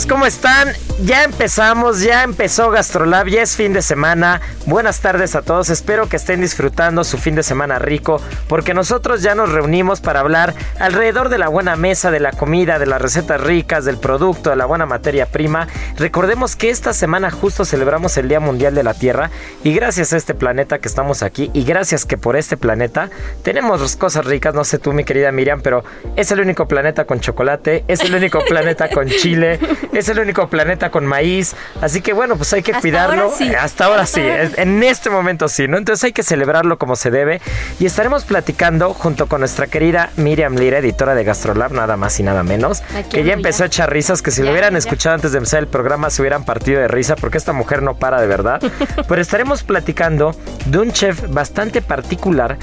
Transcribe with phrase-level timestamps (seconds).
[0.00, 0.72] Amigos, ¿cómo están?
[1.02, 4.40] Ya empezamos, ya empezó Gastrolab, ya es fin de semana.
[4.66, 9.22] Buenas tardes a todos, espero que estén disfrutando su fin de semana rico, porque nosotros
[9.22, 13.00] ya nos reunimos para hablar alrededor de la buena mesa, de la comida, de las
[13.00, 15.66] recetas ricas, del producto, de la buena materia prima.
[15.96, 19.30] Recordemos que esta semana justo celebramos el Día Mundial de la Tierra
[19.64, 23.08] y gracias a este planeta que estamos aquí y gracias que por este planeta
[23.42, 25.82] tenemos cosas ricas, no sé tú mi querida Miriam, pero
[26.16, 29.58] es el único planeta con chocolate, es el único planeta con chile,
[29.92, 31.54] es el único planeta con maíz.
[31.80, 33.22] Así que bueno, pues hay que Hasta cuidarlo.
[33.24, 33.54] ahora sí.
[33.54, 35.78] Hasta ahora Hasta sí, ahora en este momento sí, ¿no?
[35.78, 37.40] Entonces hay que celebrarlo como se debe.
[37.78, 42.22] Y estaremos platicando junto con nuestra querida Miriam Lira, editora de Gastrolab, nada más y
[42.22, 42.82] nada menos.
[42.96, 44.78] Aquí que ya empezó a echar risas, que si lo Ya, hubieran ya.
[44.78, 47.94] escuchado antes de empezar el programa se hubieran partido de risa, porque esta mujer no
[47.96, 48.60] para de verdad.
[49.08, 50.34] Pero estaremos platicando
[50.66, 52.56] de un chef bastante particular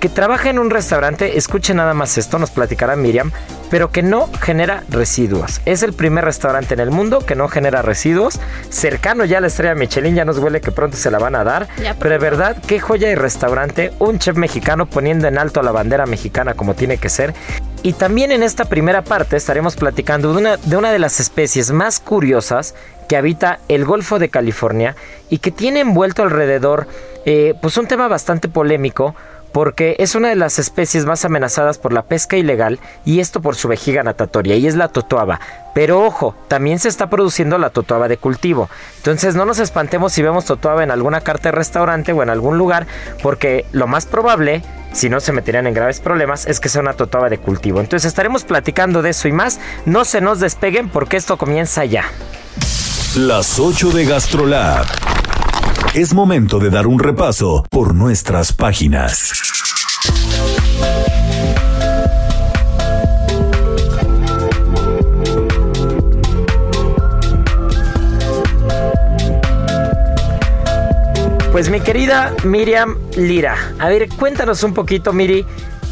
[0.00, 3.32] que trabaja en un restaurante, escuche nada más esto, nos platicará Miriam,
[3.70, 5.60] pero que no genera residuos.
[5.64, 8.40] Es el primer restaurante en el mundo que no genera residuos.
[8.70, 11.44] Cercano ya a la estrella Michelin, ya nos huele que pronto se la van a
[11.44, 11.68] dar.
[11.82, 13.92] Ya pero de verdad, qué joya y restaurante.
[13.98, 17.34] Un chef mexicano poniendo en alto la bandera mexicana como tiene que ser.
[17.82, 21.70] Y también en esta primera parte estaremos platicando de una de, una de las especies
[21.70, 22.74] más curiosas
[23.08, 24.96] que habita el Golfo de California
[25.30, 26.86] y que tiene envuelto alrededor
[27.24, 29.14] eh, pues un tema bastante polémico
[29.52, 33.56] porque es una de las especies más amenazadas por la pesca ilegal y esto por
[33.56, 35.40] su vejiga natatoria y es la totoaba.
[35.74, 38.68] Pero ojo, también se está produciendo la totoaba de cultivo.
[38.96, 42.58] Entonces no nos espantemos si vemos totoaba en alguna carta de restaurante o en algún
[42.58, 42.86] lugar
[43.22, 46.94] porque lo más probable, si no se meterían en graves problemas, es que sea una
[46.94, 47.80] totoaba de cultivo.
[47.80, 49.60] Entonces estaremos platicando de eso y más.
[49.86, 52.04] No se nos despeguen porque esto comienza ya.
[53.16, 55.07] Las 8 de GastroLab.
[55.94, 59.32] Es momento de dar un repaso por nuestras páginas.
[71.50, 75.44] Pues mi querida Miriam Lira, a ver, cuéntanos un poquito, Miri,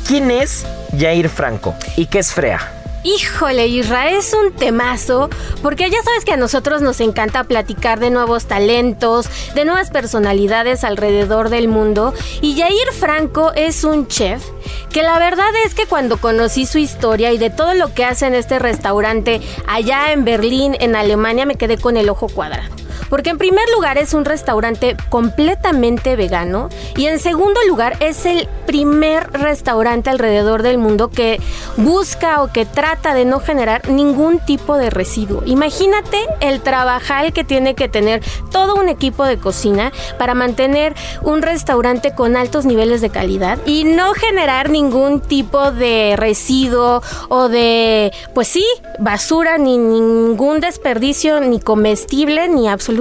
[0.06, 0.64] ¿quién es
[0.96, 2.85] Jair Franco y qué es Frea?
[3.06, 5.30] Híjole, Israel es un temazo,
[5.62, 10.82] porque ya sabes que a nosotros nos encanta platicar de nuevos talentos, de nuevas personalidades
[10.82, 12.12] alrededor del mundo.
[12.40, 14.42] Y Jair Franco es un chef
[14.90, 18.26] que la verdad es que cuando conocí su historia y de todo lo que hace
[18.26, 22.85] en este restaurante allá en Berlín, en Alemania, me quedé con el ojo cuadrado.
[23.08, 28.48] Porque en primer lugar es un restaurante completamente vegano y en segundo lugar es el
[28.66, 31.40] primer restaurante alrededor del mundo que
[31.76, 35.42] busca o que trata de no generar ningún tipo de residuo.
[35.46, 41.42] Imagínate el trabajal que tiene que tener todo un equipo de cocina para mantener un
[41.42, 48.12] restaurante con altos niveles de calidad y no generar ningún tipo de residuo o de,
[48.34, 48.64] pues sí,
[48.98, 52.95] basura, ni ningún desperdicio, ni comestible, ni absolutamente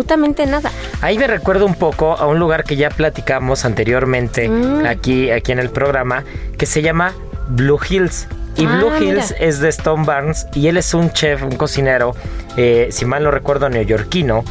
[0.46, 0.72] nada.
[1.02, 4.86] Ahí me recuerdo un poco a un lugar que ya platicamos anteriormente Mm.
[4.86, 6.24] aquí, aquí en el programa,
[6.58, 7.14] que se llama
[7.50, 8.28] Blue Hills.
[8.58, 9.00] Y Ah, Blue mira.
[9.14, 12.16] Hills es de Stone Barnes y él es un chef, un cocinero,
[12.58, 14.44] eh, si mal no recuerdo, neoyorquino,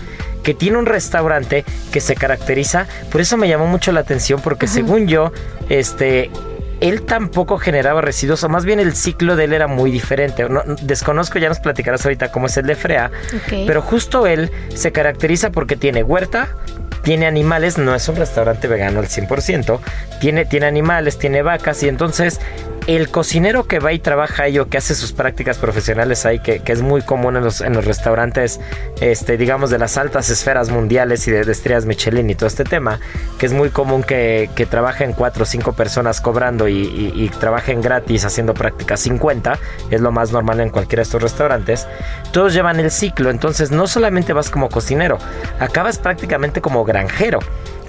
[0.42, 4.66] que tiene un restaurante que se caracteriza, por eso me llamó mucho la atención, porque
[4.66, 5.32] según yo,
[5.70, 6.30] este,
[6.80, 10.46] él tampoco generaba residuos, o más bien el ciclo de él era muy diferente.
[10.82, 13.10] desconozco, ya nos platicarás ahorita cómo es el de Frea,
[13.66, 16.48] pero justo él se caracteriza porque tiene huerta,
[17.02, 19.78] tiene animales, no es un restaurante vegano al 100%,
[20.20, 22.40] tiene, tiene animales, tiene vacas y entonces
[22.86, 26.62] el cocinero que va y trabaja ahí o que hace sus prácticas profesionales ahí, que,
[26.64, 28.60] es muy común en los, en los restaurantes,
[29.00, 33.00] este, digamos, de las altas esferas mundiales y de, estrellas Michelin y todo este tema,
[33.38, 37.80] que es muy común que, que trabajen cuatro o cinco personas cobrando y, y, trabajen
[37.80, 39.58] gratis haciendo prácticas 50,
[39.90, 41.86] es lo más normal en cualquiera de estos restaurantes,
[42.32, 45.18] todos llevan el ciclo, entonces no solamente vas como cocinero,
[45.58, 47.38] acabas prácticamente como granjero.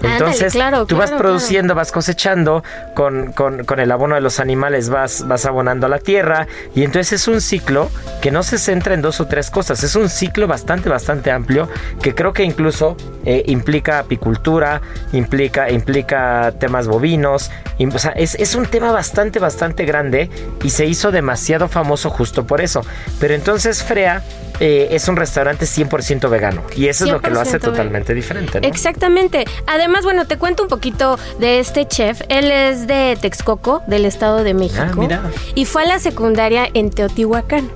[0.01, 0.57] Entonces,
[0.87, 2.63] tú vas produciendo, vas cosechando,
[2.93, 7.21] con, con, el abono de los animales vas, vas abonando a la tierra, y entonces
[7.21, 7.89] es un ciclo
[8.21, 11.69] que no se centra en dos o tres cosas, es un ciclo bastante, bastante amplio,
[12.01, 14.81] que creo que incluso eh, implica apicultura,
[15.13, 20.29] implica, implica temas bovinos, o sea, es, es un tema bastante, bastante grande,
[20.63, 22.81] y se hizo demasiado famoso justo por eso.
[23.19, 24.23] Pero entonces Frea
[24.59, 26.61] eh, es un restaurante 100% vegano.
[26.75, 28.59] Y eso es lo que lo hace totalmente diferente.
[28.63, 29.45] Exactamente.
[29.67, 32.21] Además, bueno, te cuento un poquito de este chef.
[32.29, 34.83] Él es de Texcoco, del Estado de México.
[34.85, 35.21] Ah, mira.
[35.55, 37.69] Y fue a la secundaria en Teotihuacán.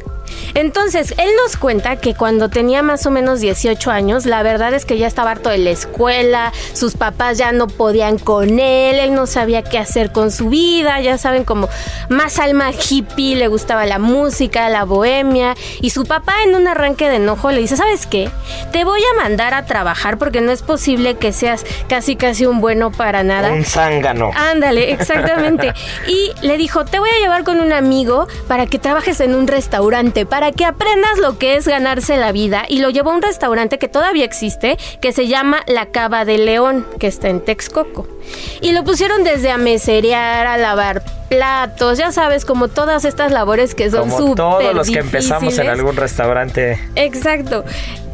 [0.54, 4.86] Entonces, él nos cuenta que cuando tenía más o menos 18 años, la verdad es
[4.86, 9.14] que ya estaba harto de la escuela, sus papás ya no podían con él, él
[9.14, 11.70] no sabía qué hacer con su vida, ya saben, como
[12.10, 17.10] más alma hippie, le gustaba la música, la bohemia, y su papá en un arranque
[17.10, 18.30] de enojo le dice, ¿sabes qué?
[18.72, 22.62] Te voy a mandar a trabajar porque no es posible que seas casi casi un
[22.62, 23.52] bueno para nada.
[23.52, 24.32] Un zángano.
[24.36, 25.74] Ándale, exactamente.
[26.08, 29.48] y le dijo, te voy a llevar con un amigo para que trabajes en un
[29.48, 33.22] restaurante para que aprendas lo que es ganarse la vida y lo llevó a un
[33.22, 38.08] restaurante que todavía existe, que se llama La Cava de León, que está en Texcoco.
[38.62, 43.76] Y lo pusieron desde a meserear, a lavar platos, ya sabes, como todas estas labores
[43.76, 46.80] que son súper todos los que empezamos en algún restaurante.
[46.96, 47.64] Exacto.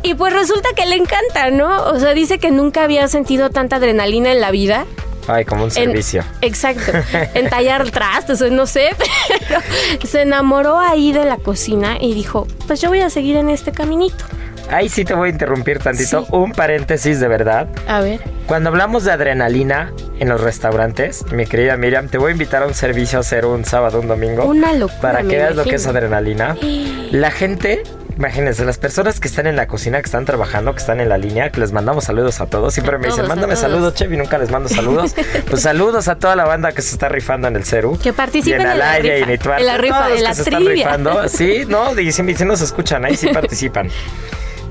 [0.04, 1.84] Y pues resulta que le encanta, ¿no?
[1.86, 4.86] O sea, dice que nunca había sentido tanta adrenalina en la vida
[5.28, 6.24] Ay, como un servicio.
[6.42, 6.92] exacto.
[7.34, 8.90] En tallar trastes, no sé,
[9.48, 9.60] pero
[10.06, 13.72] se enamoró ahí de la cocina y dijo, pues yo voy a seguir en este
[13.72, 14.26] caminito.
[14.70, 16.26] Ahí sí te voy a interrumpir tantito.
[16.32, 17.68] Un paréntesis de verdad.
[17.88, 18.20] A ver.
[18.48, 22.68] Cuando hablamos de adrenalina en los restaurantes, mi querida Miriam, te voy a invitar a
[22.68, 24.46] un servicio a hacer un sábado, un domingo.
[24.46, 25.02] Una locura.
[25.02, 26.58] Para que veas lo que es adrenalina.
[27.12, 27.84] La gente
[28.18, 31.18] Imagínense, las personas que están en la cocina, que están trabajando, que están en la
[31.18, 32.74] línea, que les mandamos saludos a todos.
[32.74, 35.14] Siempre me dicen, mándame saludos, Chevy, nunca les mando saludos.
[35.50, 38.00] pues saludos a toda la banda que se está rifando en el CERU.
[38.00, 39.18] Que participen en, la rifa.
[39.18, 41.24] Y en, en la rifa, de la se Están rifando.
[41.36, 43.90] Sí, no, y si, nos escuchan, ahí sí participan.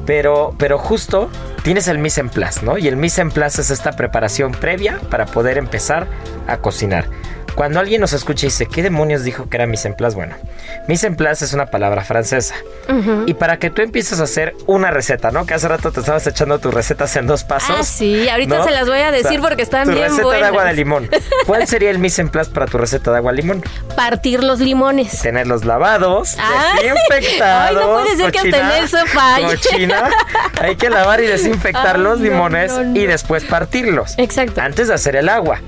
[0.07, 1.31] Pero, pero justo
[1.63, 2.79] tienes el mise en place, ¿no?
[2.79, 6.07] Y el mise en place es esta preparación previa para poder empezar
[6.47, 7.07] a cocinar.
[7.55, 10.17] Cuando alguien nos escucha y dice, ¿qué demonios dijo que era mise en place?
[10.17, 10.35] Bueno,
[10.89, 12.55] mise en place es una palabra francesa.
[13.27, 15.47] Y para que tú empieces a hacer una receta, ¿no?
[15.47, 17.77] Que hace rato te estabas echando tus recetas en dos pasos.
[17.79, 20.65] Ah, sí, ahorita se las voy a decir porque están tu bien receta de agua
[20.65, 21.09] de limón.
[21.47, 23.65] ¿Cuál sería el mise en place para tu receta de agua de limón?
[23.97, 25.21] Partir los limones.
[25.21, 26.37] Tenerlos lavados,
[26.83, 27.71] desinfectados.
[27.71, 29.47] Ay, no puede ser que hasta eso falle.
[29.47, 30.11] Cochina.
[30.61, 34.15] Hay que lavar y desinfectar los limones y después partirlos.
[34.19, 34.61] Exacto.
[34.61, 35.61] Antes de hacer el agua.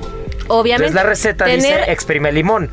[0.49, 0.89] Obviamente.
[0.89, 2.71] Entonces la receta dice exprime limón.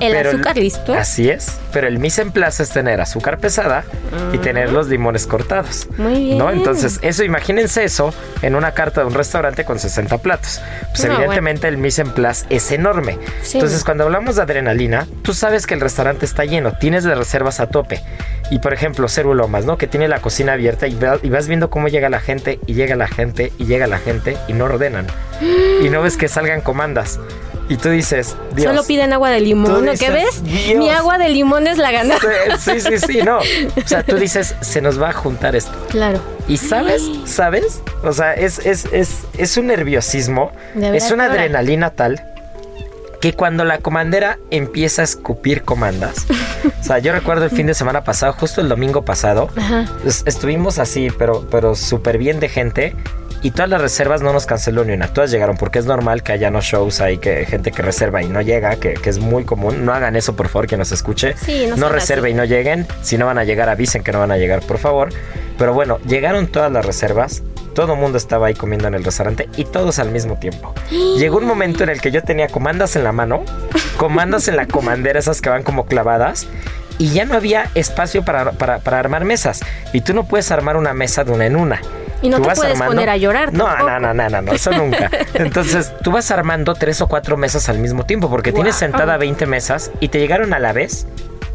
[0.00, 0.94] El azúcar listo.
[0.94, 1.58] Así es.
[1.72, 3.84] Pero el mise en place es tener azúcar pesada
[4.32, 5.88] y tener los limones cortados.
[5.96, 6.38] Muy bien.
[6.38, 6.50] ¿No?
[6.50, 8.12] Entonces, eso, imagínense eso
[8.42, 10.60] en una carta de un restaurante con 60 platos.
[10.90, 13.18] Pues evidentemente el mise en place es enorme.
[13.52, 17.60] Entonces, cuando hablamos de adrenalina, tú sabes que el restaurante está lleno, tienes de reservas
[17.60, 18.02] a tope.
[18.50, 19.78] Y por ejemplo, Cerulomas, ¿no?
[19.78, 22.94] Que tiene la cocina abierta y, y vas viendo cómo llega la gente y llega
[22.94, 25.06] la gente y llega la gente y no ordenan.
[25.82, 27.18] y no ves que salgan comandas.
[27.68, 28.68] Y tú dices, Dios.
[28.68, 29.92] Solo piden agua de limón, ¿no?
[29.94, 30.42] ¿Qué ves?
[30.42, 32.16] Mi agua de limón es la gana.
[32.58, 33.38] Sí, sí, sí, no.
[33.84, 35.72] O sea, tú dices, se nos va a juntar esto.
[35.88, 36.20] Claro.
[36.48, 37.80] Y sabes, ¿sabes?
[38.02, 42.22] O sea, es, es, es, es un nerviosismo, es una adrenalina tal
[43.24, 46.26] que cuando la comandera empieza a escupir comandas.
[46.80, 49.48] o sea, yo recuerdo el fin de semana pasado, justo el domingo pasado,
[50.26, 52.94] estuvimos así, pero, pero súper bien de gente
[53.44, 55.08] y todas las reservas no nos canceló ni una.
[55.08, 58.28] Todas llegaron porque es normal que haya no shows ahí, que gente que reserva y
[58.28, 59.84] no llega, que, es muy común.
[59.84, 61.34] No hagan eso, por favor, que nos escuche.
[61.68, 62.86] no, no reserve y no lleguen.
[63.02, 65.10] Si no van a llegar, avisen que no van a llegar, por favor.
[65.58, 67.42] Pero bueno, llegaron todas las reservas.
[67.74, 70.72] Todo el mundo estaba ahí comiendo en el restaurante y todos al mismo tiempo.
[71.18, 73.44] Llegó un momento en el que yo tenía comandas en la mano,
[73.98, 76.46] comandas en la comandera, esas que van como clavadas,
[76.96, 79.60] y ya no había espacio para, para, armar mesas.
[79.92, 81.82] Y tú no puedes armar una mesa de una en una.
[82.22, 83.90] Y no tú te vas puedes poner a llorar No, tampoco.
[83.90, 85.10] no, no, no, no, no, eso nunca.
[85.34, 89.46] Entonces, tú vas armando tres o cuatro mesas al mismo tiempo, porque tienes sentada 20
[89.46, 91.06] mesas y te llegaron a la vez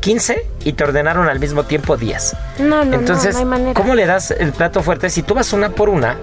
[0.02, 2.36] 15 y te ordenaron al mismo tiempo 10.
[2.60, 3.74] No, no, Entonces, no, no hay manera.
[3.74, 5.10] ¿cómo le das el plato fuerte?
[5.10, 6.18] Si tú vas una por una,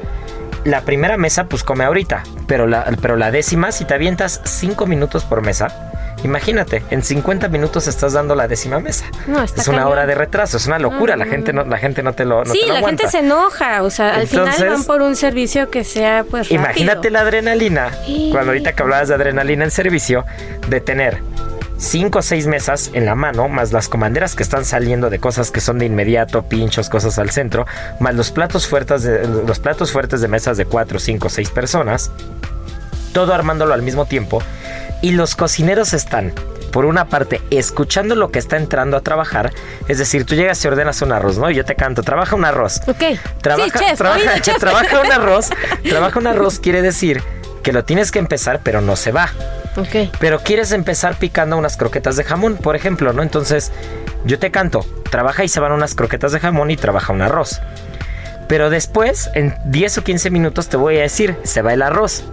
[0.64, 4.86] la primera mesa pues come ahorita, pero la, pero la décima, si te avientas 5
[4.86, 5.92] minutos por mesa,
[6.24, 9.04] imagínate, en 50 minutos estás dando la décima mesa.
[9.26, 9.92] No, está es una cañón.
[9.92, 11.64] hora de retraso, es una locura, No, la gente no.
[11.64, 13.02] la gente no te lo no sí, te lo la aguanta.
[13.04, 16.62] gente se enoja, o sea, al final van por un servicio que sea pues rápido.
[16.62, 18.30] Imagínate la adrenalina, Sí.
[18.32, 20.24] cuando ahorita que hablabas de adrenalina en servicio,
[20.68, 21.20] de tener
[21.78, 25.50] cinco o seis mesas en la mano, más las comanderas que están saliendo de cosas
[25.50, 27.66] que son de inmediato, pinchos, cosas al centro,
[28.00, 32.10] más los platos fuertes de, los platos fuertes de mesas de cuatro, cinco, seis personas,
[33.12, 34.42] todo armándolo al mismo tiempo,
[35.02, 36.32] y los cocineros están
[36.76, 39.50] por una parte, escuchando lo que está entrando a trabajar,
[39.88, 41.50] es decir, tú llegas y ordenas un arroz, ¿no?
[41.50, 42.82] Y yo te canto, trabaja un arroz.
[42.86, 43.18] Ok.
[43.40, 44.56] Trabaja, sí, chef, trabaja, oído, chef.
[44.60, 45.48] trabaja un arroz.
[45.88, 47.22] Trabaja un arroz quiere decir
[47.62, 49.30] que lo tienes que empezar, pero no se va.
[49.76, 50.10] Ok.
[50.18, 53.22] Pero quieres empezar picando unas croquetas de jamón, por ejemplo, ¿no?
[53.22, 53.72] Entonces,
[54.26, 57.62] yo te canto, trabaja y se van unas croquetas de jamón y trabaja un arroz.
[58.48, 62.24] Pero después, en 10 o 15 minutos, te voy a decir, se va el arroz.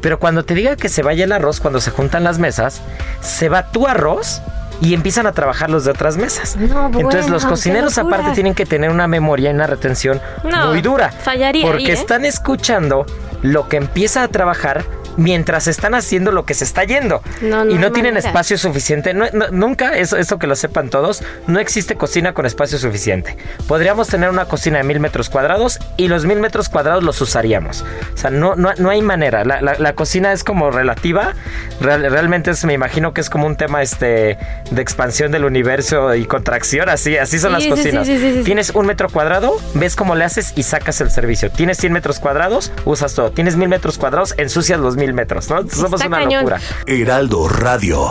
[0.00, 2.80] Pero cuando te diga que se vaya el arroz, cuando se juntan las mesas,
[3.20, 4.40] se va tu arroz
[4.80, 6.56] y empiezan a trabajar los de otras mesas.
[6.56, 10.82] No, Entonces los cocineros aparte tienen que tener una memoria y una retención No, muy
[10.82, 11.10] dura.
[11.10, 11.94] fallaría Porque ahí, ¿eh?
[11.94, 13.04] están escuchando
[13.42, 14.84] lo que empieza a trabajar
[15.18, 17.22] mientras están haciendo lo que se está yendo.
[17.42, 18.28] No, no y no tienen manera.
[18.30, 19.12] espacio suficiente.
[19.12, 23.36] No- nunca, eso, eso que lo sepan todos, no existe cocina con espacio suficiente.
[23.66, 27.84] Podríamos tener una cocina de mil metros cuadrados y los mil metros cuadrados los usaríamos.
[28.14, 29.44] O sea, no, no, no hay manera.
[29.44, 31.34] La, la- la cocina es como relativa.
[31.80, 34.38] Real- realmente es, me imagino que es como un tema este,
[34.70, 36.88] de expansión del universo y contracción.
[36.88, 38.06] Así, así son Sí, las sí, cocinas.
[38.06, 38.44] sí, sí, sí.
[38.44, 41.50] Tienes un metro cuadrado, ves cómo le haces y sacas el servicio.
[41.50, 43.30] Tienes 100 metros cuadrados, usas todo.
[43.32, 45.58] Tienes mil metros cuadrados, ensucias los mil metros, ¿no?
[45.68, 46.40] Somos Está una cañón.
[46.44, 46.60] locura.
[46.86, 48.08] Heraldo Radio.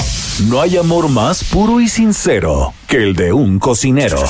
[0.48, 4.22] No hay amor más puro y sincero que el de un cocinero.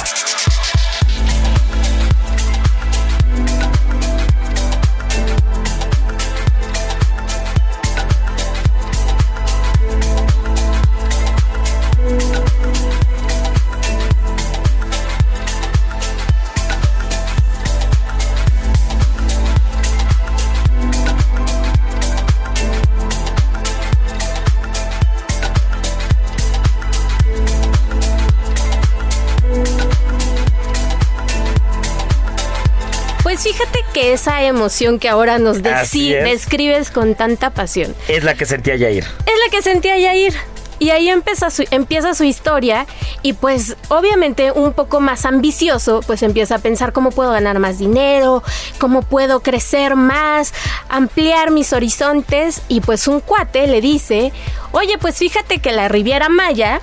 [33.97, 39.03] Que esa emoción que ahora nos describes con tanta pasión Es la que sentía Yair.
[39.03, 40.35] es la que sentía Yair.
[40.77, 42.85] Y ahí empieza su, empieza su historia
[43.23, 47.79] y pues obviamente un poco más ambicioso, pues empieza a pensar cómo puedo ganar más
[47.79, 48.43] dinero,
[48.77, 50.53] cómo puedo crecer más,
[50.89, 54.31] ampliar mis horizontes y pues un cuate le dice,
[54.71, 56.81] oye pues fíjate que la Riviera Maya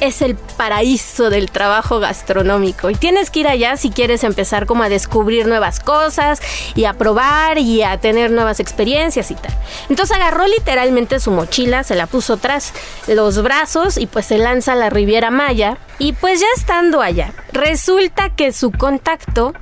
[0.00, 4.82] es el paraíso del trabajo gastronómico y tienes que ir allá si quieres empezar como
[4.82, 6.40] a descubrir nuevas cosas
[6.74, 9.52] y a probar y a tener nuevas experiencias y tal.
[9.88, 12.72] Entonces agarró literalmente su mochila, se la puso tras
[13.06, 17.32] los brazos y pues se lanza a la Riviera Maya y pues ya estando allá,
[17.52, 19.54] resulta que su contacto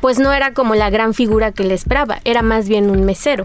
[0.00, 3.44] pues no era como la gran figura que le esperaba, era más bien un mesero.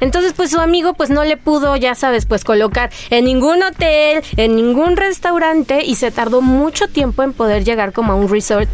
[0.00, 4.22] Entonces, pues su amigo pues no le pudo, ya sabes, pues colocar en ningún hotel,
[4.36, 8.70] en ningún restaurante y se tardó mucho tiempo en poder llegar como a un resort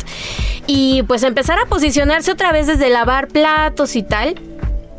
[0.66, 4.34] y pues empezar a posicionarse otra vez desde lavar platos y tal.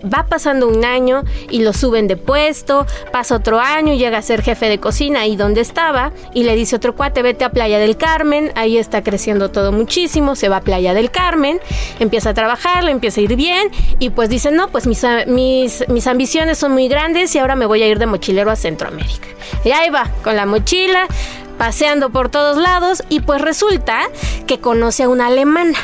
[0.03, 4.21] Va pasando un año y lo suben de puesto, pasa otro año y llega a
[4.21, 7.79] ser jefe de cocina ahí donde estaba y le dice otro cuate, vete a Playa
[7.79, 11.59] del Carmen, ahí está creciendo todo muchísimo, se va a Playa del Carmen,
[11.99, 15.87] empieza a trabajar, le empieza a ir bien y pues dice, no, pues mis, mis,
[15.87, 19.27] mis ambiciones son muy grandes y ahora me voy a ir de mochilero a Centroamérica.
[19.63, 21.07] Y ahí va, con la mochila,
[21.57, 23.99] paseando por todos lados y pues resulta
[24.47, 25.77] que conoce a una alemana.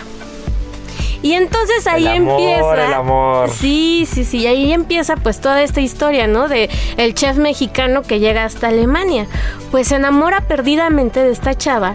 [1.23, 2.85] Y entonces ahí El amor, empieza.
[2.87, 3.49] el amor.
[3.49, 4.45] Sí, sí, sí.
[4.47, 6.47] Ahí empieza pues toda esta historia, ¿no?
[6.47, 9.25] De el chef mexicano que llega hasta Alemania.
[9.71, 11.93] Pues se enamora perdidamente de esta chava.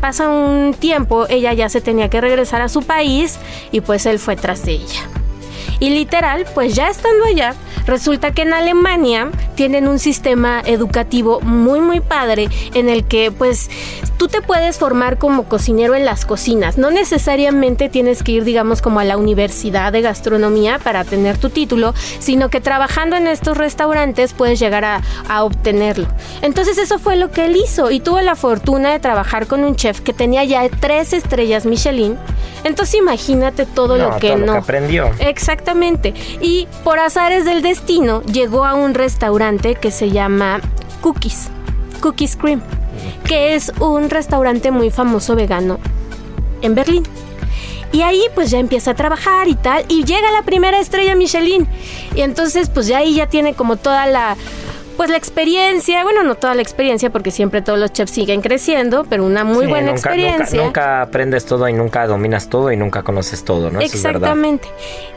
[0.00, 3.38] Pasa un tiempo, ella ya se tenía que regresar a su país
[3.72, 5.00] y pues él fue tras de ella.
[5.80, 7.54] Y literal, pues ya estando allá,
[7.86, 13.70] resulta que en Alemania tienen un sistema educativo muy muy padre en el que pues
[14.16, 16.78] tú te puedes formar como cocinero en las cocinas.
[16.78, 21.50] No necesariamente tienes que ir, digamos, como a la universidad de gastronomía para tener tu
[21.50, 25.02] título, sino que trabajando en estos restaurantes puedes llegar a,
[25.44, 26.06] obtenerlo.
[26.42, 29.74] Entonces eso fue lo que él hizo y tuvo la fortuna de trabajar con un
[29.74, 32.16] chef que tenía ya tres estrellas Michelin.
[32.62, 34.54] Entonces imagínate todo lo que no.
[34.54, 35.10] aprendió.
[35.18, 36.14] Exactamente.
[36.40, 37.73] Y por azares del destino
[38.26, 40.60] llegó a un restaurante que se llama
[41.00, 41.48] Cookies.
[42.00, 42.62] Cookies Cream
[43.24, 45.78] que es un restaurante muy famoso vegano
[46.62, 47.02] en Berlín.
[47.92, 51.68] Y ahí pues ya empieza a trabajar y tal, y llega la primera estrella Michelin.
[52.14, 54.36] Y entonces pues ya ahí ya tiene como toda la
[54.96, 59.04] pues la experiencia, bueno, no toda la experiencia porque siempre todos los chefs siguen creciendo,
[59.08, 60.62] pero una muy buena experiencia.
[60.62, 63.80] Nunca, aprendes todo y nunca dominas todo y nunca conoces todo, ¿no?
[63.80, 64.68] Exactamente.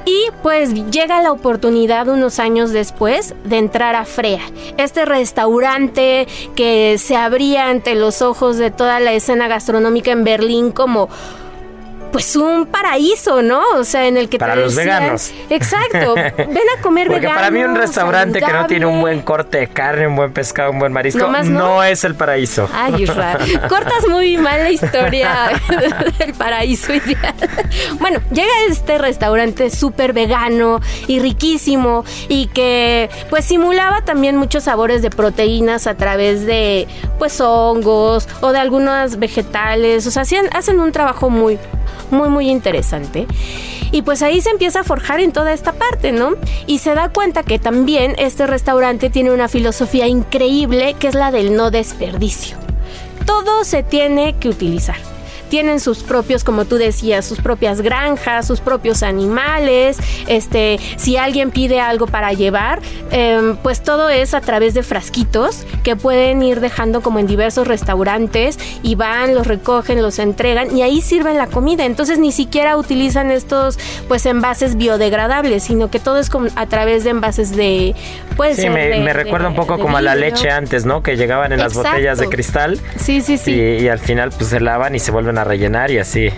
[0.05, 4.41] y pues llega la oportunidad unos años después de entrar a Frea,
[4.77, 10.71] este restaurante que se abría ante los ojos de toda la escena gastronómica en Berlín
[10.71, 11.09] como
[12.17, 13.61] pues un paraíso, ¿no?
[13.75, 15.31] O sea, en el que para los veganos.
[15.51, 16.15] Exacto.
[16.15, 19.67] Ven a comer Porque para mí un restaurante que no tiene un buen corte de
[19.67, 22.67] carne, un buen pescado, un buen marisco, no, es el paraíso.
[22.73, 23.37] Ay, Isra,
[23.69, 25.51] cortas muy mal la historia
[26.17, 27.35] del paraíso ideal.
[27.99, 35.03] Bueno, llega este restaurante súper vegano y riquísimo y que pues simulaba también muchos sabores
[35.03, 36.87] de proteínas a través de
[37.19, 40.07] pues hongos o de algunos vegetales.
[40.07, 41.59] O sea, hacen, hacen un trabajo muy
[42.11, 43.27] muy muy interesante.
[43.91, 46.35] Y pues ahí se empieza a forjar en toda esta parte, ¿no?
[46.65, 51.31] Y se da cuenta que también este restaurante tiene una filosofía increíble que es la
[51.31, 52.57] del no desperdicio.
[53.25, 54.97] Todo se tiene que utilizar
[55.47, 59.97] tienen sus propios, como tú decías, sus propias granjas, sus propios animales.
[60.27, 65.65] Este, si alguien pide algo para llevar, em, pues todo es a través de frasquitos
[65.83, 70.81] que pueden ir dejando como en diversos restaurantes y van, los recogen, los entregan y
[70.81, 71.85] ahí sirven la comida.
[71.85, 77.03] Entonces ni siquiera utilizan estos pues envases biodegradables, sino que todo es como a través
[77.03, 77.95] de envases de
[78.35, 81.01] pues sí, me, recuerda un poco como a la leche antes, ¿no?
[81.01, 82.79] Que llegaban en las botellas de cristal.
[82.97, 83.51] Sí, sí, sí.
[83.51, 86.29] Y, y al final pues se lavan y se vuelven a rellenar y así.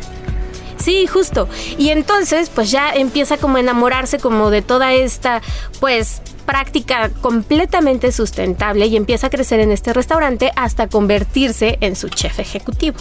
[0.78, 1.50] Sí, justo.
[1.78, 5.42] Y entonces, pues ya empieza como a enamorarse como de toda esta,
[5.80, 12.10] pues, práctica completamente sustentable y empieza a crecer en este restaurante hasta convertirse en su
[12.10, 12.98] chef ejecutivo.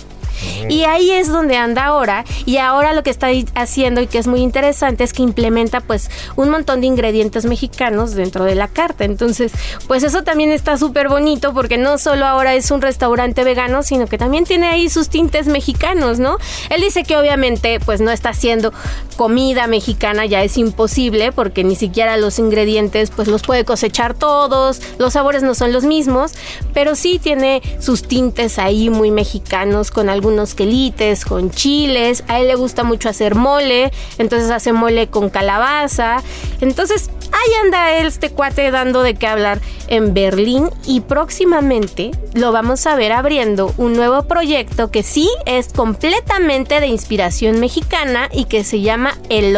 [0.69, 2.25] Y ahí es donde anda ahora.
[2.47, 6.11] Y ahora lo que está haciendo y que es muy interesante es que implementa pues
[6.37, 9.05] un montón de ingredientes mexicanos dentro de la carta.
[9.05, 9.53] Entonces,
[9.87, 14.07] pues eso también está súper bonito porque no solo ahora es un restaurante vegano, sino
[14.07, 16.39] que también tiene ahí sus tintes mexicanos, ¿no?
[16.71, 18.73] Él dice que obviamente pues no está haciendo
[19.17, 24.81] comida mexicana, ya es imposible porque ni siquiera los ingredientes pues los puede cosechar todos,
[24.99, 26.33] los sabores no son los mismos,
[26.75, 32.25] pero sí tiene sus tintes ahí muy mexicanos con algún unos quelites con chiles.
[32.29, 36.23] A él le gusta mucho hacer mole, entonces hace mole con calabaza.
[36.61, 42.87] Entonces ahí anda este cuate dando de qué hablar en Berlín y próximamente lo vamos
[42.87, 48.65] a ver abriendo un nuevo proyecto que sí es completamente de inspiración mexicana y que
[48.65, 49.57] se llama El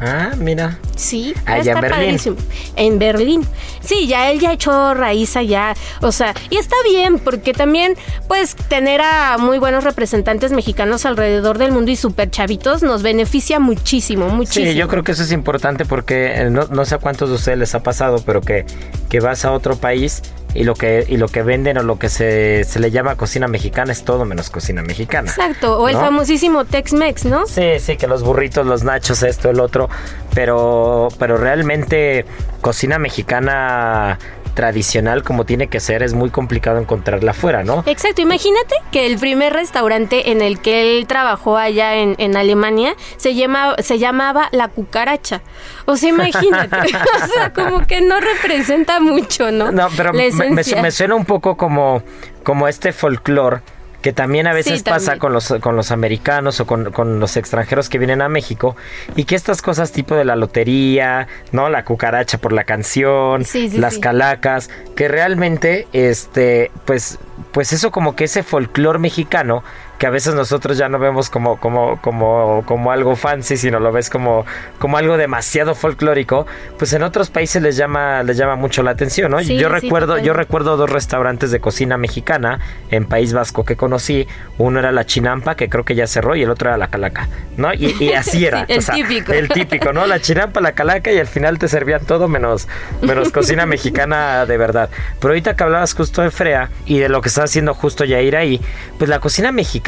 [0.00, 0.78] Ah, mira.
[0.96, 2.36] Sí, allá en Berlín.
[2.76, 3.46] En Berlín.
[3.80, 5.74] Sí, ya él ya echó raíz allá.
[6.00, 7.94] O sea, y está bien, porque también,
[8.28, 13.58] pues, tener a muy buenos representantes mexicanos alrededor del mundo y súper chavitos nos beneficia
[13.58, 14.66] muchísimo, muchísimo.
[14.66, 17.36] Sí, yo creo que eso es importante porque eh, no, no sé a cuántos de
[17.36, 18.66] ustedes les ha pasado, pero que,
[19.08, 20.22] que vas a otro país
[20.54, 23.48] y lo que y lo que venden o lo que se, se, le llama cocina
[23.48, 25.30] mexicana es todo menos cocina mexicana.
[25.30, 27.46] Exacto, o el famosísimo Tex-Mex, ¿no?
[27.46, 29.88] Sí, sí, que los burritos, los nachos, esto, el otro,
[30.34, 32.24] pero pero realmente
[32.60, 37.82] cocina mexicana tradicional como tiene que ser, es muy complicado encontrarla afuera, ¿no?
[37.86, 42.94] Exacto, imagínate que el primer restaurante en el que él trabajó allá en, en Alemania
[43.16, 45.42] se, llama, se llamaba La Cucaracha.
[45.86, 46.76] O sea, imagínate,
[47.22, 49.72] o sea, como que no representa mucho, ¿no?
[49.72, 52.02] No, pero me, me, suena un poco como,
[52.42, 53.60] como este folclore
[54.02, 57.98] que también a veces pasa con los, con los americanos o con, los extranjeros que
[57.98, 58.76] vienen a México
[59.16, 61.68] y que estas cosas tipo de la lotería, ¿no?
[61.68, 67.18] La cucaracha por la canción, las calacas, que realmente, este, pues,
[67.52, 69.64] pues eso como que ese folclore mexicano
[69.98, 73.92] que a veces nosotros ya no vemos como, como, como, como algo fancy, sino lo
[73.92, 74.46] ves como,
[74.78, 76.46] como algo demasiado folclórico,
[76.78, 79.40] pues en otros países les llama, les llama mucho la atención, ¿no?
[79.40, 84.26] yo recuerdo, yo recuerdo dos restaurantes de cocina mexicana en País Vasco que conocí.
[84.58, 87.28] Uno era la Chinampa, que creo que ya cerró, y el otro era la Calaca,
[87.56, 87.72] ¿no?
[87.74, 88.64] Y, así era.
[88.68, 89.32] el típico.
[89.32, 90.06] El típico, ¿no?
[90.06, 92.68] La Chinampa, la Calaca, y al final te servían todo menos,
[93.02, 94.90] menos cocina mexicana de verdad.
[95.20, 98.36] Pero ahorita que hablabas justo de Frea y de lo que está haciendo justo Yair
[98.36, 98.60] ahí,
[98.98, 99.87] pues la cocina mexicana,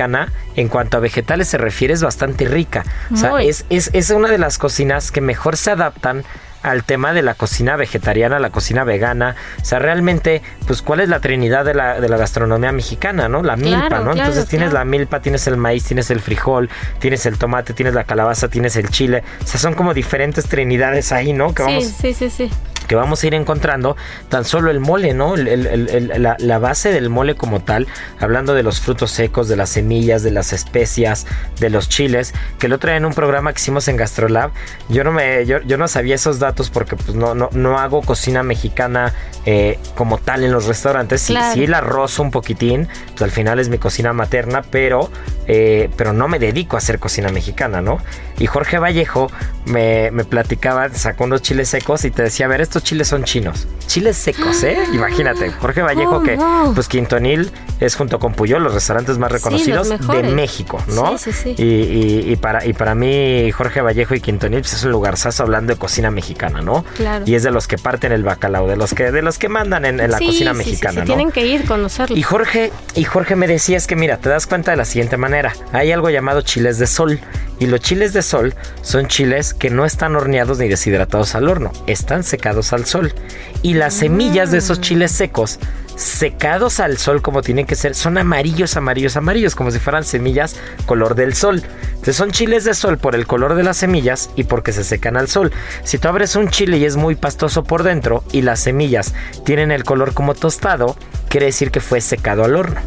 [0.57, 2.85] en cuanto a vegetales se refiere, es bastante rica.
[3.13, 6.25] O sea, es, es, es una de las cocinas que mejor se adaptan
[6.62, 9.37] al tema de la cocina vegetariana, la cocina vegana.
[9.61, 13.42] O sea, realmente, pues, ¿cuál es la trinidad de la, de la gastronomía mexicana, no?
[13.42, 14.12] La milpa, ¿no?
[14.12, 16.68] Entonces tienes la milpa, tienes el maíz, tienes el frijol,
[16.99, 19.23] tienes el tomate, tienes la calabaza, tienes el chile.
[19.42, 21.55] O sea, son como diferentes trinidades ahí, ¿no?
[21.55, 22.51] Que vamos, sí, sí, sí, sí
[22.90, 23.96] que vamos a ir encontrando
[24.29, 25.37] tan solo el mole, ¿no?
[25.37, 27.87] la, base del mole como tal,
[28.18, 31.25] hablando de los frutos secos, de las semillas, de las especias,
[31.61, 34.51] de los chiles, que el otro día en un programa que hicimos en Gastrolab,
[34.88, 38.43] yo no me, yo, no sabía esos datos porque pues no, no, no hago cocina
[38.43, 39.15] mexicana
[39.47, 41.23] eh, como tal en los restaurantes.
[41.23, 45.11] Sí, sí la rozo un poquitín, pues al final es mi cocina materna, pero,
[45.47, 47.99] eh, pero no me dedico a hacer cocina mexicana, ¿no?
[48.39, 49.31] Y Jorge Vallejo
[49.67, 53.25] me, me platicaba, sacó unos chiles secos y te decía, a ver, estos chiles son
[53.25, 53.69] chinos.
[53.87, 54.79] Chiles secos, ¿eh?
[54.95, 55.51] Imagínate.
[55.51, 56.39] Jorge Vallejo, oh, que
[56.75, 61.19] pues Quintonil es junto con Puyol los restaurantes más reconocidos de México, ¿no?
[61.19, 61.63] Sí, sí, sí.
[61.63, 65.75] Y, y, para, y para mí, Jorge Vallejo y Quintonil pues, es un lugarzazo hablando
[65.75, 66.85] de cocina mexicana, ¿no?
[66.96, 67.24] Claro.
[67.26, 69.85] Y es de los que parten el bacalao, de los que, de los que mandan
[69.85, 71.07] en, la cocina mexicana, ¿no?
[71.07, 72.16] Tienen que ir conocerlo.
[72.16, 75.16] Y Jorge, y Jorge me decía es que mira, te das cuenta de la siguiente
[75.16, 75.53] manera.
[75.72, 77.20] Hay algo llamado chiles de sol.
[77.59, 81.72] Y los chiles de sol son chiles que no están horneados ni deshidratados al horno,
[81.87, 83.12] están secados al sol.
[83.61, 85.59] Y las semillas de esos chiles secos,
[85.96, 90.57] secados al sol como tienen que ser, son amarillos, amarillos, amarillos, como si fueran semillas
[90.87, 91.62] color del sol.
[91.90, 95.16] Entonces son chiles de sol por el color de las semillas y porque se secan
[95.16, 95.53] al sol.
[95.85, 99.70] Si tú abres un chile y es muy pastoso por dentro y las semillas tienen
[99.70, 100.96] el color como tostado,
[101.29, 102.81] quiere decir que fue secado al horno.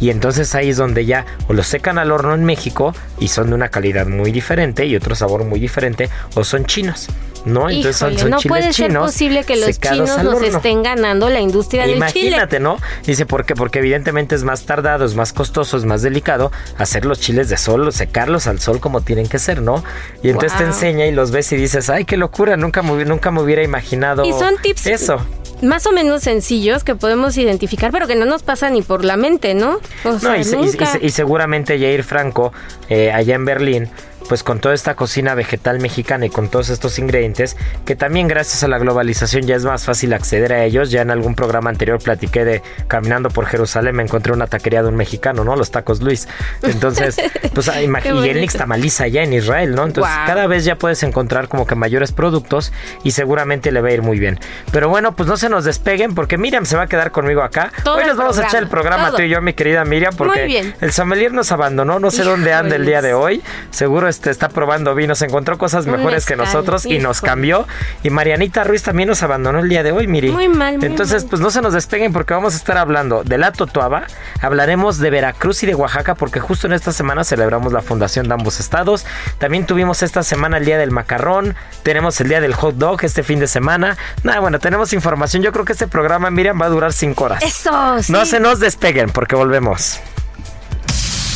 [0.00, 3.48] Y entonces ahí es donde ya o lo secan al horno en México y son
[3.48, 7.08] de una calidad muy diferente y otro sabor muy diferente o son chinos.
[7.44, 7.68] ¿No?
[7.68, 12.28] Entonces no puede ser posible que los chinos nos estén ganando la industria del chile.
[12.28, 12.78] Imagínate, ¿no?
[13.04, 13.54] Dice, ¿por qué?
[13.54, 17.56] Porque evidentemente es más tardado, es más costoso, es más delicado hacer los chiles de
[17.56, 19.84] sol, secarlos al sol como tienen que ser, ¿no?
[20.22, 23.30] Y entonces te enseña y los ves y dices, ay, qué locura, nunca me, nunca
[23.30, 25.20] me hubiera imaginado y son tips eso
[25.62, 29.16] más o menos sencillos que podemos identificar, pero que no nos pasa ni por la
[29.16, 29.78] mente, ¿no?
[30.04, 32.52] no, y, seguramente Jair Franco,
[32.88, 33.90] eh, allá en Berlín,
[34.28, 38.62] pues con toda esta cocina vegetal mexicana y con todos estos ingredientes, que también gracias
[38.64, 40.90] a la globalización ya es más fácil acceder a ellos.
[40.90, 44.88] Ya en algún programa anterior platiqué de caminando por Jerusalén, me encontré una taquería de
[44.88, 45.56] un mexicano, ¿no?
[45.56, 46.28] Los tacos Luis.
[46.62, 47.16] Entonces,
[47.54, 47.86] pues ah, y
[48.28, 49.84] el Nixtamaliza allá en Israel, ¿no?
[49.84, 53.92] Entonces, cada vez ya puedes encontrar como que mayores productos y seguramente le va a
[53.92, 54.38] ir muy bien.
[54.72, 57.72] Pero bueno, pues no se nos despeguen porque Miriam se va a quedar conmigo acá.
[57.86, 60.92] Hoy nos vamos a echar el programa tú y yo, mi querida Miriam, porque el
[60.92, 63.42] sommelier nos abandonó, no sé dónde anda el día de hoy.
[63.70, 67.66] Seguro este, está probando vinos, encontró cosas mejores que nosotros y nos cambió.
[68.02, 70.30] Y Marianita Ruiz también nos abandonó el día de hoy, Miri.
[70.30, 70.82] Muy mal.
[70.82, 74.04] Entonces, pues no se nos despeguen porque vamos a estar hablando de la Totoaba,
[74.40, 78.34] hablaremos de Veracruz y de Oaxaca porque justo en esta semana celebramos la fundación de
[78.34, 79.04] ambos estados.
[79.38, 83.24] También tuvimos esta semana el día del macarrón, tenemos el día del hot dog este
[83.24, 83.96] fin de semana.
[84.22, 85.42] Nada, bueno, tenemos información.
[85.42, 87.42] Yo creo que este programa, Miriam, va a durar cinco horas.
[87.42, 87.96] Eso.
[88.08, 90.00] No se nos despeguen porque volvemos.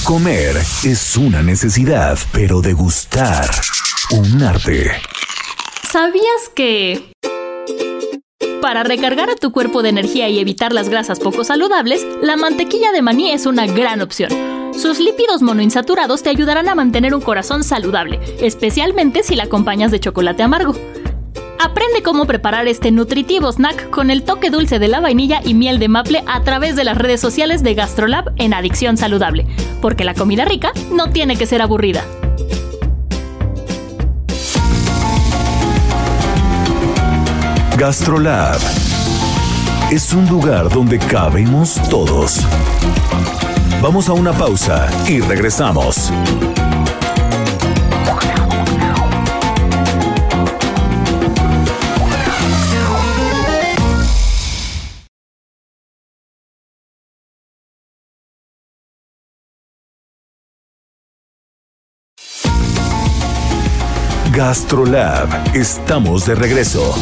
[0.04, 3.50] Comer es una necesidad, pero degustar
[4.10, 4.90] un arte.
[5.90, 7.12] ¿Sabías que...
[8.62, 12.92] Para recargar a tu cuerpo de energía y evitar las grasas poco saludables, la mantequilla
[12.92, 14.30] de maní es una gran opción.
[14.72, 20.00] Sus lípidos monoinsaturados te ayudarán a mantener un corazón saludable, especialmente si la acompañas de
[20.00, 20.74] chocolate amargo.
[21.60, 25.80] Aprende cómo preparar este nutritivo snack con el toque dulce de la vainilla y miel
[25.80, 29.44] de maple a través de las redes sociales de Gastrolab en Adicción Saludable,
[29.82, 32.04] porque la comida rica no tiene que ser aburrida.
[37.76, 38.58] Gastrolab
[39.90, 42.40] es un lugar donde cabemos todos.
[43.82, 46.12] Vamos a una pausa y regresamos.
[64.48, 66.94] Astrolab, estamos de regreso.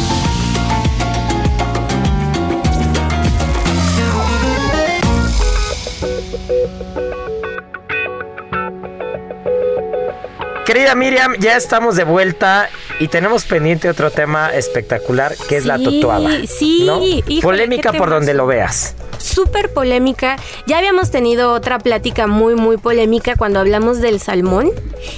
[10.65, 12.67] Querida Miriam, ya estamos de vuelta
[12.99, 16.29] y tenemos pendiente otro tema espectacular que es la tatuada.
[16.45, 16.99] Sí, ¿no?
[17.41, 18.93] Polémica por donde lo veas
[19.27, 20.37] súper polémica.
[20.65, 24.71] Ya habíamos tenido otra plática muy, muy polémica cuando hablamos del salmón.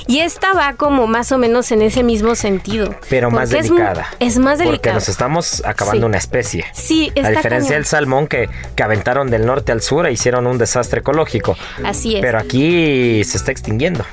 [0.08, 2.94] Y esta va como más o menos en ese mismo sentido.
[3.10, 4.08] Pero más Porque es delicada.
[4.20, 4.96] Es, más Porque delicada.
[4.96, 6.06] nos estamos acabando Sí.
[6.06, 6.66] una especie.
[6.74, 7.74] Sí, está A diferencia cañón.
[7.82, 11.56] del salmón que, que aventaron del norte al sur e hicieron un desastre ecológico.
[11.84, 12.22] Así es.
[12.22, 14.06] Pero aquí se está extinguiendo.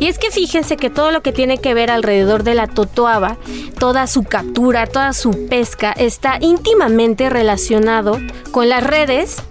[0.00, 3.36] Y es que fíjense que todo lo que tiene que ver alrededor de la totoaba,
[3.78, 8.18] toda su captura, toda su pesca, está íntimamente relacionado
[8.50, 9.41] con las redes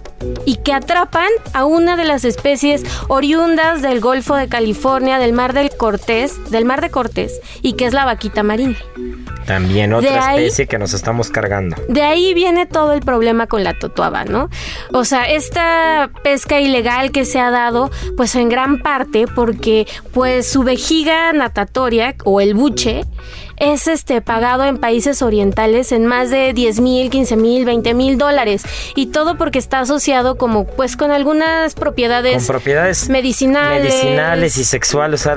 [0.44, 5.52] y que atrapan a una de las especies oriundas del Golfo de California, del Mar
[5.52, 8.76] del Cortés, del Mar de Cortés, y que es la vaquita marina.
[9.46, 11.74] También otra ahí- especie que nos estamos cargando.
[11.88, 14.48] De ahí viene todo el problema con la totoaba, ¿no?
[14.92, 20.46] O sea, esta pesca ilegal que se ha dado, pues en gran parte porque pues
[20.48, 23.04] su vejiga natatoria o el buche
[23.62, 28.18] es este pagado en países orientales en más de 10 mil, 15 mil, 20 mil
[28.18, 28.64] dólares
[28.96, 34.64] y todo porque está asociado como pues con algunas propiedades Con propiedades medicinales, medicinales y
[34.64, 35.20] sexuales.
[35.20, 35.36] O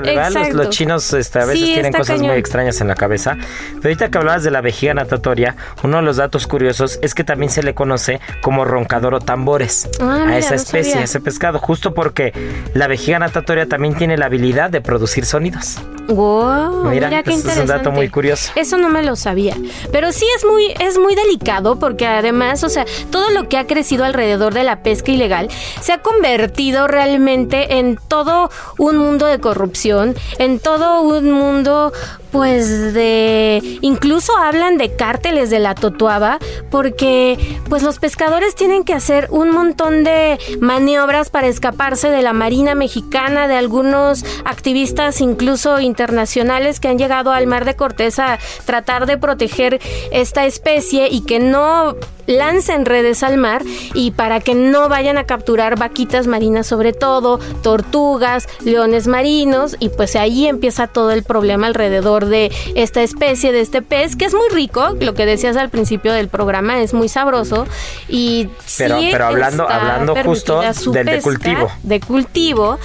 [0.52, 2.32] los, chinos este, a veces Sí, tienen cosas cañón.
[2.32, 3.36] muy extrañas en la cabeza.
[3.36, 7.22] Pero ahorita que hablabas de la vejiga natatoria, uno de los datos curiosos es que
[7.22, 11.20] también se le conoce como roncador o tambores Ah, a mira, esa especie, a ese
[11.20, 12.32] pescado, justo porque
[12.74, 15.78] la vejiga natatoria también tiene la habilidad de producir sonidos.
[16.08, 18.08] Wow, Mira, mira, qué ese es un dato muy
[18.54, 19.56] Eso no me lo sabía.
[19.92, 23.66] Pero sí es muy, es muy delicado porque además, o sea, todo lo que ha
[23.66, 25.48] crecido alrededor de la pesca ilegal
[25.80, 31.92] se ha convertido realmente en todo un mundo de corrupción, en todo un mundo
[32.30, 36.38] pues de incluso hablan de cárteles de la totuaba
[36.70, 42.32] porque pues los pescadores tienen que hacer un montón de maniobras para escaparse de la
[42.32, 48.38] marina mexicana de algunos activistas incluso internacionales que han llegado al mar de Cortés a
[48.64, 53.62] tratar de proteger esta especie y que no lancen redes al mar
[53.94, 59.88] y para que no vayan a capturar vaquitas marinas sobre todo, tortugas, leones marinos y
[59.90, 64.34] pues ahí empieza todo el problema alrededor de esta especie, de este pez que es
[64.34, 67.66] muy rico, lo que decías al principio del programa es muy sabroso
[68.08, 70.60] y Pero- sí pero hablando- está hablando justo
[70.92, 71.70] del de cultivo.
[71.82, 72.78] de cultivo,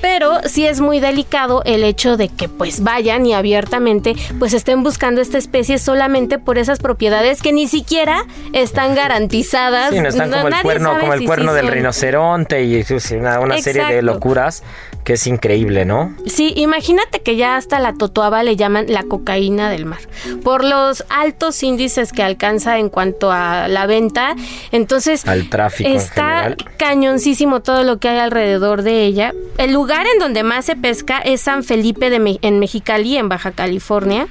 [0.00, 4.82] pero sí es muy delicado el hecho de que pues vayan y abiertamente pues estén
[4.82, 9.90] buscando esta especie solamente por esas propiedades que ni siquiera están garantizadas.
[9.90, 12.64] Sí, no están No, como el cuerno, sabe como el si cuerno sí del rinoceronte
[12.64, 14.62] y una, una serie de locuras
[15.04, 16.14] que es increíble, ¿no?
[16.26, 20.00] Sí, imagínate que ya hasta la totoaba le llaman la cocaína del mar,
[20.44, 24.36] por los altos índices que alcanza en cuanto a la venta.
[24.72, 29.32] Entonces, Al tráfico está cañoncísimo todo lo que hay alrededor de ella.
[29.58, 33.28] El lugar en donde más se pesca es San Felipe de Me- en Mexicali, en
[33.28, 34.28] Baja California,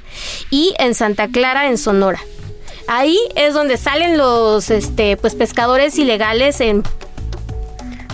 [0.52, 2.20] y en Santa Clara, en Sonora.
[2.88, 6.82] Ahí es donde salen los este pues pescadores ilegales en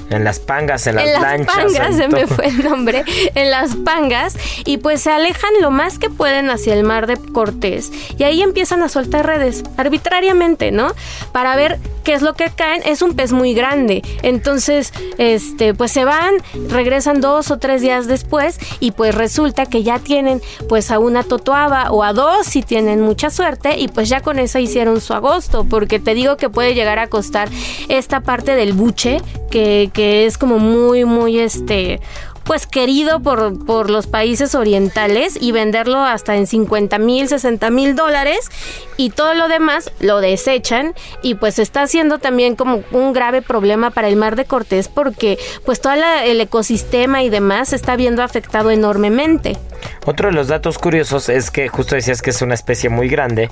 [0.09, 1.55] En las pangas, en las, en las lanchas.
[1.55, 5.71] pangas, en se me fue el nombre, en las pangas, y pues se alejan lo
[5.71, 10.71] más que pueden hacia el mar de Cortés, y ahí empiezan a soltar redes, arbitrariamente,
[10.71, 10.93] ¿no?
[11.31, 15.91] Para ver qué es lo que caen, es un pez muy grande, entonces, este, pues
[15.91, 16.35] se van,
[16.69, 21.23] regresan dos o tres días después, y pues resulta que ya tienen pues a una
[21.23, 25.13] totoaba o a dos si tienen mucha suerte, y pues ya con eso hicieron su
[25.13, 27.49] agosto, porque te digo que puede llegar a costar
[27.89, 32.01] esta parte del buche, que, que es como muy, muy este
[32.45, 37.95] pues querido por, por los países orientales y venderlo hasta en 50 mil, 60 mil
[37.95, 38.49] dólares
[38.97, 43.89] y todo lo demás lo desechan y pues está haciendo también como un grave problema
[43.89, 48.23] para el mar de Cortés porque pues todo el ecosistema y demás se está viendo
[48.23, 49.57] afectado enormemente.
[50.05, 53.49] Otro de los datos curiosos es que justo decías que es una especie muy grande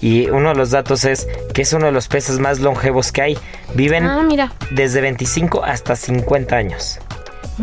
[0.00, 3.22] y uno de los datos es que es uno de los peces más longevos que
[3.22, 3.38] hay.
[3.74, 7.00] Viven Ah, mira, desde 25 hasta 50 años.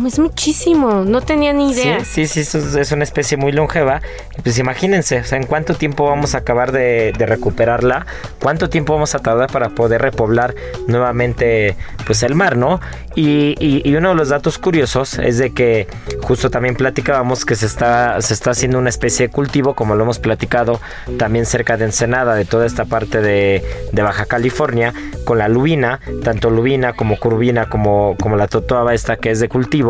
[0.06, 2.04] Es muchísimo, no tenía ni idea.
[2.04, 4.02] Sí, sí, sí, es una especie muy longeva.
[4.42, 8.04] Pues imagínense, o sea, en cuánto tiempo vamos a acabar de, de recuperarla,
[8.42, 10.54] cuánto tiempo vamos a tardar para poder repoblar
[10.88, 11.76] nuevamente
[12.06, 12.80] pues el mar, ¿no?
[13.14, 15.86] Y, y- y uno de los datos curiosos es de que
[16.22, 20.02] justo también platicábamos que se está, se está haciendo una especie de cultivo, como lo
[20.02, 20.80] hemos platicado,
[21.18, 24.92] también cerca de Ensenada, de toda esta parte de, de Baja California,
[25.24, 29.48] con la lubina, tanto lubina como curvina, como, como la totoaba esta que es de
[29.48, 29.83] cultivo,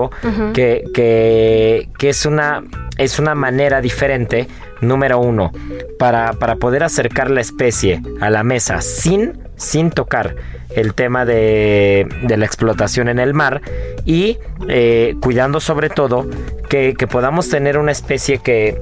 [0.52, 2.62] que, que, que es una
[2.96, 4.46] es una manera diferente,
[4.80, 5.52] número uno,
[5.98, 10.36] para, para poder acercar la especie a la mesa sin, sin tocar
[10.74, 13.62] el tema de, de la explotación en el mar
[14.04, 16.26] y eh, cuidando sobre todo
[16.68, 18.80] que, que podamos tener una especie que,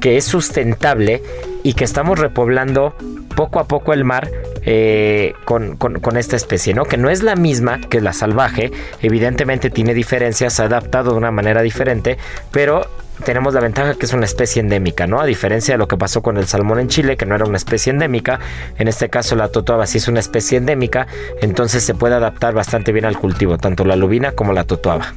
[0.00, 1.22] que es sustentable
[1.62, 2.94] y que estamos repoblando
[3.36, 4.28] poco a poco el mar
[4.64, 6.84] eh, con, con, esta especie, ¿no?
[6.84, 8.70] Que no es la misma que la salvaje,
[9.00, 12.18] evidentemente tiene diferencias, ha adaptado de una manera diferente,
[12.50, 12.86] pero
[13.22, 15.20] tenemos la ventaja que es una especie endémica, ¿no?
[15.20, 17.56] A diferencia de lo que pasó con el salmón en Chile, que no era una
[17.56, 18.40] especie endémica,
[18.78, 21.06] en este caso la totoaba sí es una especie endémica,
[21.40, 25.12] entonces se puede adaptar bastante bien al cultivo, tanto la lubina como la totoaba.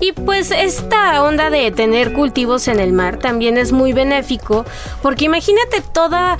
[0.00, 4.64] Y pues esta onda de tener cultivos en el mar también es muy benéfico,
[5.02, 6.38] porque imagínate toda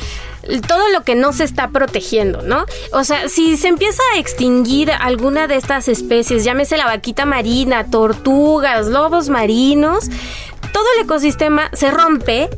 [0.67, 2.65] todo lo que no se está protegiendo, ¿no?
[2.93, 7.85] O sea, si se empieza a extinguir alguna de estas especies, llámese la vaquita marina,
[7.91, 10.09] tortugas, lobos marinos,
[10.73, 12.49] todo el ecosistema se rompe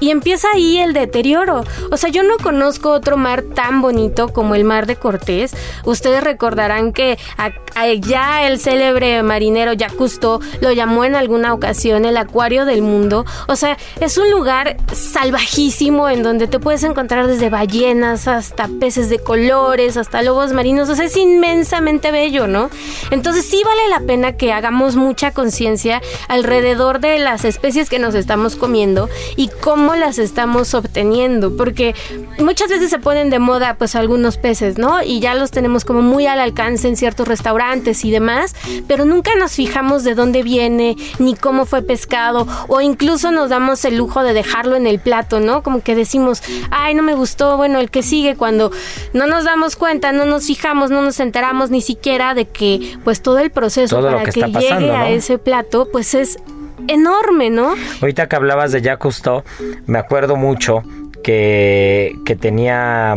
[0.00, 1.64] y empieza ahí el deterioro.
[1.90, 5.54] O sea, yo no conozco otro mar tan bonito como el mar de Cortés.
[5.84, 7.18] Ustedes recordarán que
[8.00, 13.24] ya el célebre marinero Jacques Cousteau lo llamó en alguna ocasión el acuario del mundo.
[13.48, 19.08] O sea, es un lugar salvajísimo en donde te puedes encontrar desde ballenas hasta peces
[19.08, 20.88] de colores, hasta lobos marinos.
[20.88, 22.70] O sea, es inmensamente bello, ¿no?
[23.10, 28.14] Entonces sí vale la pena que hagamos mucha conciencia alrededor de las especies que nos
[28.14, 31.94] estamos comiendo y cómo las estamos obteniendo, porque
[32.38, 35.02] muchas veces se ponen de moda pues algunos peces, ¿no?
[35.02, 38.54] Y ya los tenemos como muy al alcance en ciertos restaurantes y demás,
[38.86, 43.84] pero nunca nos fijamos de dónde viene, ni cómo fue pescado, o incluso nos damos
[43.84, 45.62] el lujo de dejarlo en el plato, ¿no?
[45.62, 48.70] Como que decimos, ay, no me gustó, bueno, el que sigue, cuando
[49.12, 53.22] no nos damos cuenta, no nos fijamos, no nos enteramos ni siquiera de que pues
[53.22, 56.38] todo el proceso para que, llegue a ese plato, pues es
[56.88, 57.74] enorme, ¿no?
[58.00, 59.42] Ahorita que hablabas de Jacques Cousteau,
[59.86, 60.82] me acuerdo mucho
[61.22, 63.16] que, que tenía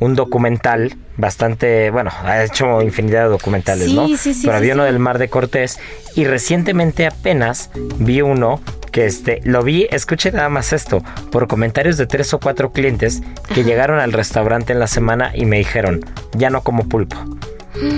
[0.00, 4.08] un documental bastante, bueno, ha hecho infinidad de documentales, sí, ¿no?
[4.08, 5.78] Sí, sí, Pero había uno del Mar de Cortés
[6.16, 8.60] y recientemente apenas vi uno
[8.90, 13.22] que este, lo vi, escuche nada más esto, por comentarios de tres o cuatro clientes
[13.54, 17.16] que llegaron al restaurante en la semana y me dijeron, ya no como pulpo,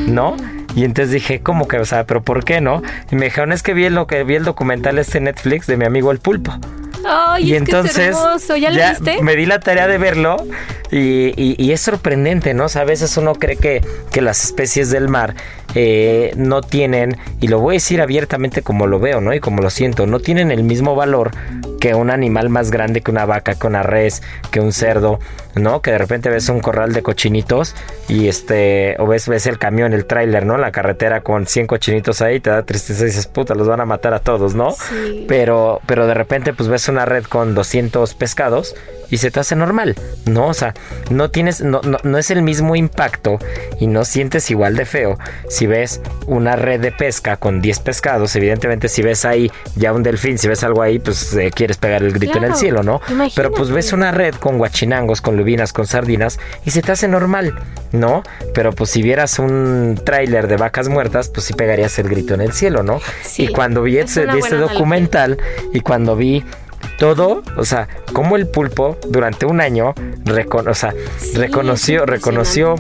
[0.07, 0.37] ¿no?
[0.75, 1.79] Y entonces dije, ¿cómo que?
[1.79, 2.83] O sea, ¿pero por qué no?
[3.11, 5.85] Y me dijeron, es que vi lo que vi el documental este Netflix de mi
[5.85, 6.53] amigo el pulpo.
[7.07, 8.57] Ay, y es entonces que es hermoso.
[8.57, 9.23] ¿Ya lo viste?
[9.23, 10.37] me di la tarea de verlo
[10.91, 12.65] y, y- y es sorprendente, ¿no?
[12.65, 15.35] O sea, a veces uno cree que, que las especies del mar
[15.75, 19.35] eh, no tienen, y lo voy a decir abiertamente como lo veo, ¿no?
[19.35, 21.33] Y como lo siento, no tienen el mismo valor
[21.81, 25.19] que un animal más grande que una vaca, que una res, que un cerdo,
[25.55, 25.83] ¿no?
[25.83, 27.75] Que de repente ves un corral de cochinitos
[28.09, 30.59] y este, o ves, ves el camión, el tráiler, ¿no?
[30.59, 33.85] La carretera con 100 cochinitos ahí, te da tristeza y dices, puta, los van a
[33.85, 34.73] matar a todos, ¿no?
[34.73, 35.25] Sí.
[35.29, 38.75] Pero, pero de repente pues ves una red con 200 pescados
[39.11, 39.95] y se te hace normal,
[40.27, 40.49] ¿no?
[40.49, 40.75] O sea,
[41.11, 43.39] no tienes, no, no, no es el mismo impacto
[43.79, 48.35] y no sientes igual de feo si ves una red de pesca con 10 pescados,
[48.37, 52.03] evidentemente si ves ahí ya un delfín, si ves algo ahí, pues eh, quieres pegar
[52.03, 53.01] el grito en el cielo, ¿no?
[53.09, 53.33] imagínate.
[53.37, 57.07] Pero pues ves una red con guachinangos, con lubinas, con sardinas y se te hace
[57.07, 57.55] normal,
[57.93, 58.23] ¿no?
[58.55, 62.41] Pero pues si vieras un tráiler de vacas muertas, pues sí pegarías el grito en
[62.41, 63.01] el cielo, ¿no?
[63.23, 65.37] Sí, y cuando vi es este, este documental
[65.75, 66.43] y cuando vi
[66.99, 72.77] todo, o sea, como el pulpo durante un año recono- o sea, Sí, reconoció, reconoció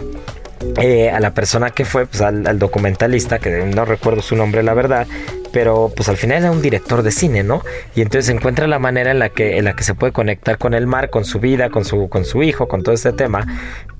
[0.80, 4.62] eh, a la persona que fue, pues al, al documentalista, que no recuerdo su nombre,
[4.62, 5.06] la verdad,
[5.54, 7.62] pero pues al final era un director de cine, ¿no?
[7.94, 10.74] Y entonces encuentra la manera en la que, en la que se puede conectar con
[10.74, 13.46] el mar, con su vida, con su, con su hijo, con todo este tema,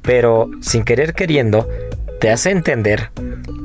[0.02, 1.68] pero sin querer queriendo,
[2.24, 3.10] te hace entender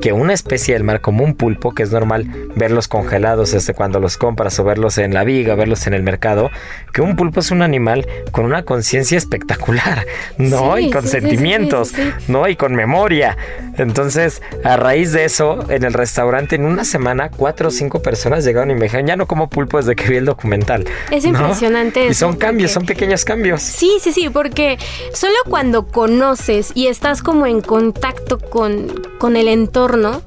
[0.02, 4.02] que una especie del mar como un pulpo, que es normal verlos congelados desde cuando
[4.02, 6.52] los compras o verlos en la viga, verlos en el mercado,
[6.94, 10.06] que un pulpo es un animal con una conciencia espectacular,
[10.38, 10.76] ¿no?
[10.76, 12.12] Sí, y con sí, sentimientos, sí.
[12.28, 12.50] ¿no?
[12.50, 13.38] Y con memoria.
[13.78, 18.44] Entonces, a raíz de eso, en el restaurante, en una semana, cuatro o cinco personas
[18.44, 20.86] llegaron y me dijeron, ya no como pulpo desde que vi el documental.
[21.12, 21.30] Es ¿no?
[21.30, 23.62] impresionante Y eso, son cambios, porque- son pequeños cambios.
[23.62, 24.78] Sí, sí, sí, porque
[25.14, 28.88] solo cuando conoces y estás como en contacto con,
[29.20, 30.22] con el entorno,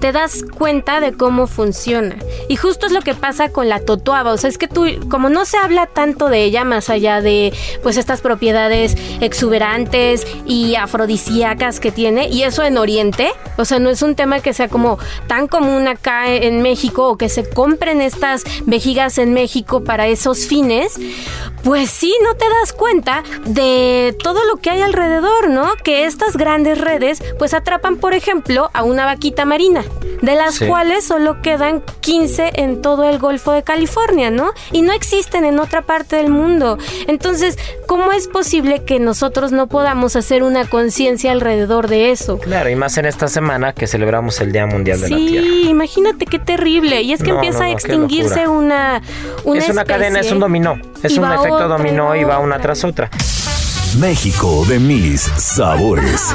[0.00, 2.16] te das cuenta de cómo funciona.
[2.48, 4.32] Y justo es lo que pasa con la totoaba.
[4.32, 7.52] O sea, es que tú, como no se habla tanto de ella más allá de
[7.82, 13.90] pues estas propiedades exuberantes y afrodisíacas que tiene, y eso en Oriente, o sea, no
[13.90, 18.00] es un tema que sea como tan común acá en México o que se compren
[18.00, 20.98] estas vejigas en México para esos fines,
[21.62, 25.72] pues sí, no te das cuenta de todo lo que hay alrededor, ¿no?
[25.82, 29.84] Que estas grandes redes pues atrapan, por ejemplo, a una vaquita marina,
[30.22, 34.52] de las cuales solo quedan 15 en todo el Golfo de California, ¿no?
[34.72, 36.78] Y no existen en otra parte del mundo.
[37.06, 42.38] Entonces, ¿cómo es posible que nosotros no podamos hacer una conciencia alrededor de eso?
[42.38, 45.46] Claro, y más en esta semana que celebramos el Día Mundial de la Tierra.
[45.46, 47.02] Sí, imagínate qué terrible.
[47.02, 49.02] Y es que empieza a extinguirse una,
[49.44, 50.78] una, Es una cadena, es un dominó.
[51.02, 53.10] Es un efecto dominó y va una tras otra.
[53.98, 56.32] México de mis sabores.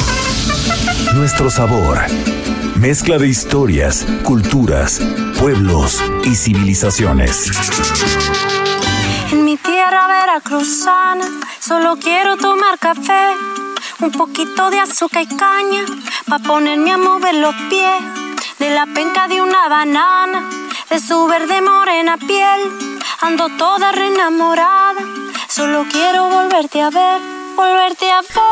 [1.13, 1.99] Nuestro sabor.
[2.79, 5.01] Mezcla de historias, culturas,
[5.37, 7.51] pueblos y civilizaciones.
[9.33, 11.25] En mi tierra veracruzana
[11.59, 13.35] solo quiero tomar café,
[13.99, 15.83] un poquito de azúcar y caña,
[16.29, 18.01] pa' ponerme a mover los pies,
[18.59, 20.49] de la penca de una banana,
[20.89, 22.61] de su verde morena piel,
[23.19, 25.01] ando toda reenamorada,
[25.49, 27.38] solo quiero volverte a ver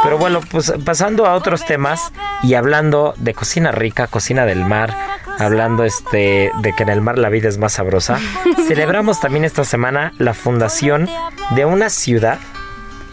[0.03, 2.11] pero bueno, pues pasando a otros temas
[2.43, 4.95] y hablando de cocina rica, cocina del mar,
[5.39, 8.19] hablando este de que en el mar la vida es más sabrosa,
[8.67, 11.09] celebramos también esta semana la fundación
[11.51, 12.39] de una ciudad.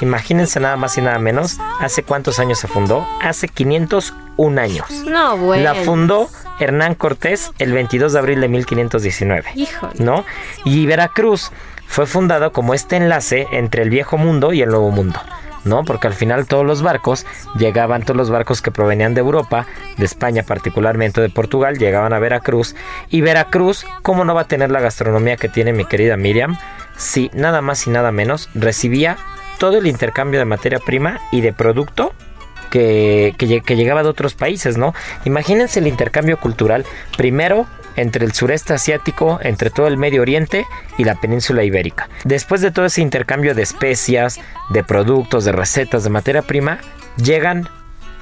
[0.00, 3.06] Imagínense nada más y nada menos, ¿hace cuántos años se fundó?
[3.22, 4.90] Hace 501 años.
[5.06, 5.62] No, bueno.
[5.62, 6.28] La fundó
[6.58, 9.50] Hernán Cortés el 22 de abril de 1519.
[9.98, 10.24] ¿No?
[10.64, 11.52] Y Veracruz
[11.86, 15.20] fue fundado como este enlace entre el viejo mundo y el nuevo mundo.
[15.64, 15.84] ¿No?
[15.84, 17.26] Porque al final todos los barcos
[17.58, 22.18] llegaban, todos los barcos que provenían de Europa, de España particularmente, de Portugal, llegaban a
[22.18, 22.74] Veracruz.
[23.08, 26.56] Y Veracruz, ¿cómo no va a tener la gastronomía que tiene mi querida Miriam?
[26.96, 29.16] Si nada más y nada menos recibía
[29.58, 32.12] todo el intercambio de materia prima y de producto
[32.74, 34.94] que, que, llegaba de otros países, ¿no?
[35.24, 36.84] Imagínense el intercambio cultural.
[37.16, 40.66] Primero, entre el sureste asiático, entre todo el Medio Oriente
[40.98, 42.08] y la península ibérica.
[42.24, 46.80] Después de todo ese intercambio de especias, de productos, de recetas, de materia prima,
[47.16, 47.68] llegan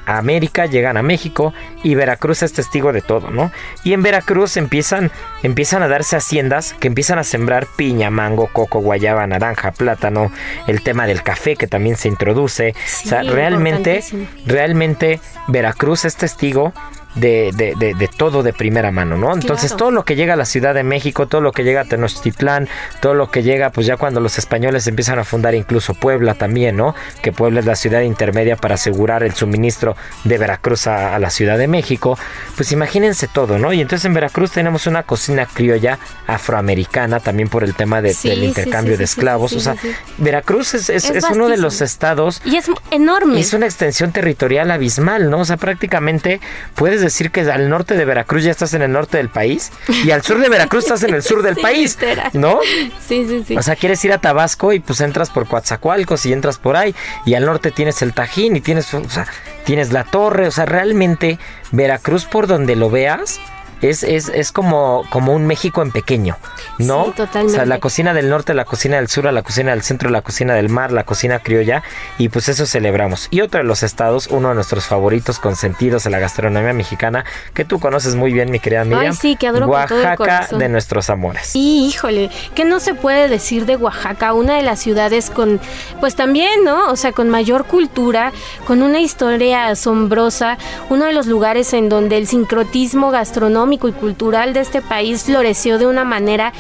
[0.07, 3.53] a América, llegan a México y Veracruz es testigo de todo, ¿no?
[3.84, 5.11] Y en Veracruz empiezan,
[5.42, 10.32] empiezan a darse haciendas que empiezan a sembrar piña, mango, coco, guayaba, naranja, plátano,
[10.66, 12.70] el tema del café que también se introduce.
[12.70, 14.03] o sea, realmente,
[14.46, 16.72] realmente Veracruz es testigo
[17.14, 19.34] de, de, de, todo de primera mano, ¿no?
[19.34, 21.84] Entonces todo lo que llega a la Ciudad de México, todo lo que llega a
[21.84, 22.68] Tenochtitlán,
[23.00, 26.76] todo lo que llega, pues ya cuando los españoles empiezan a fundar incluso Puebla también,
[26.76, 26.94] ¿no?
[27.22, 31.58] Que Puebla es la ciudad intermedia para asegurar el suministro de Veracruz a, la Ciudad
[31.58, 32.18] de México,
[32.56, 33.72] pues imagínense todo, ¿no?
[33.72, 38.44] Y entonces en Veracruz tenemos una cocina criolla afroamericana también por el tema de, del
[38.44, 39.76] intercambio de esclavos, o sea,
[40.18, 42.40] Veracruz es, es, es uno de los estados...
[42.44, 43.38] Y es enorme.
[43.40, 45.40] Es una extensión territorial abismal, ¿no?
[45.40, 46.40] O sea, prácticamente
[46.74, 49.70] puedes decir que al norte de Veracruz ya estás en el norte del país
[50.05, 51.98] y al sur de Veracruz estás en el sur del país,
[52.32, 52.61] ¿no?
[53.07, 53.57] Sí, sí, sí.
[53.57, 56.94] O sea, quieres ir a Tabasco y pues entras por Coatzacoalcos y entras por ahí
[57.26, 59.26] y al norte tienes el Tajín y tienes, o sea,
[59.64, 61.38] tienes la torre, o sea, realmente
[61.72, 63.40] Veracruz por donde lo veas
[63.82, 66.36] es, es, es como, como un México en pequeño,
[66.78, 67.06] ¿no?
[67.06, 67.52] Sí, totalmente.
[67.52, 70.22] O sea, la cocina del norte, la cocina del sur, la cocina del centro, la
[70.22, 71.82] cocina del mar, la cocina criolla,
[72.16, 73.26] y pues eso celebramos.
[73.30, 77.24] Y otro de los estados, uno de nuestros favoritos consentidos en la gastronomía mexicana,
[77.54, 79.12] que tú conoces muy bien, mi querida Miriam.
[79.12, 81.50] Ay, sí, que adoro Oaxaca de nuestros amores.
[81.54, 84.32] Y híjole, ¿qué no se puede decir de Oaxaca?
[84.32, 85.60] Una de las ciudades con,
[85.98, 86.88] pues también, ¿no?
[86.88, 88.32] O sea, con mayor cultura,
[88.64, 90.56] con una historia asombrosa,
[90.88, 95.78] uno de los lugares en donde el sincrotismo gastronómico y cultural de este país floreció
[95.78, 96.52] de una manera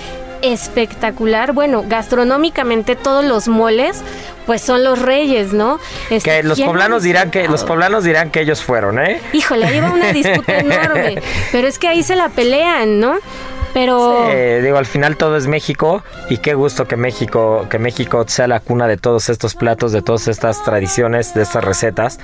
[0.42, 1.52] espectacular.
[1.52, 4.02] Bueno, gastronómicamente todos los moles
[4.46, 5.78] pues son los reyes, ¿no?
[6.10, 9.20] Este, que los poblanos dirán que los poblanos dirán que ellos fueron, ¿eh?
[9.32, 13.18] Híjole, ahí va una disputa enorme, pero es que ahí se la pelean, ¿no?
[13.74, 14.28] Pero
[14.62, 18.60] digo, al final todo es México y qué gusto que México, que México sea la
[18.60, 22.18] cuna de todos estos platos, de todas estas tradiciones, de estas recetas.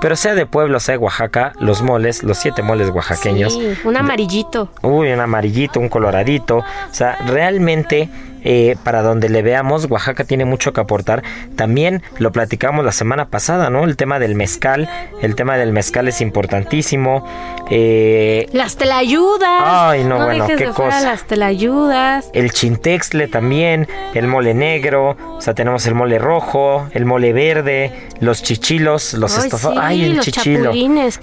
[0.00, 3.52] Pero sea de Puebla, sea de Oaxaca, los moles, los siete moles oaxaqueños.
[3.52, 4.68] Sí, un amarillito.
[4.82, 6.58] Uy, un amarillito, un coloradito.
[6.58, 8.08] O sea, realmente
[8.44, 11.22] eh, para donde le veamos, Oaxaca tiene mucho que aportar.
[11.56, 13.84] También lo platicamos la semana pasada, ¿no?
[13.84, 14.88] El tema del mezcal,
[15.22, 17.26] el tema del mezcal es importantísimo.
[17.70, 19.62] Eh, las telayudas.
[19.64, 21.00] Ay, no, bueno, qué cosa.
[21.00, 22.30] Las telayudas.
[22.32, 27.92] El chintexle también, el mole negro, o sea, tenemos el mole rojo, el mole verde,
[28.20, 29.78] los chichilos, los estofados.
[29.80, 30.72] Ay, el chichilo.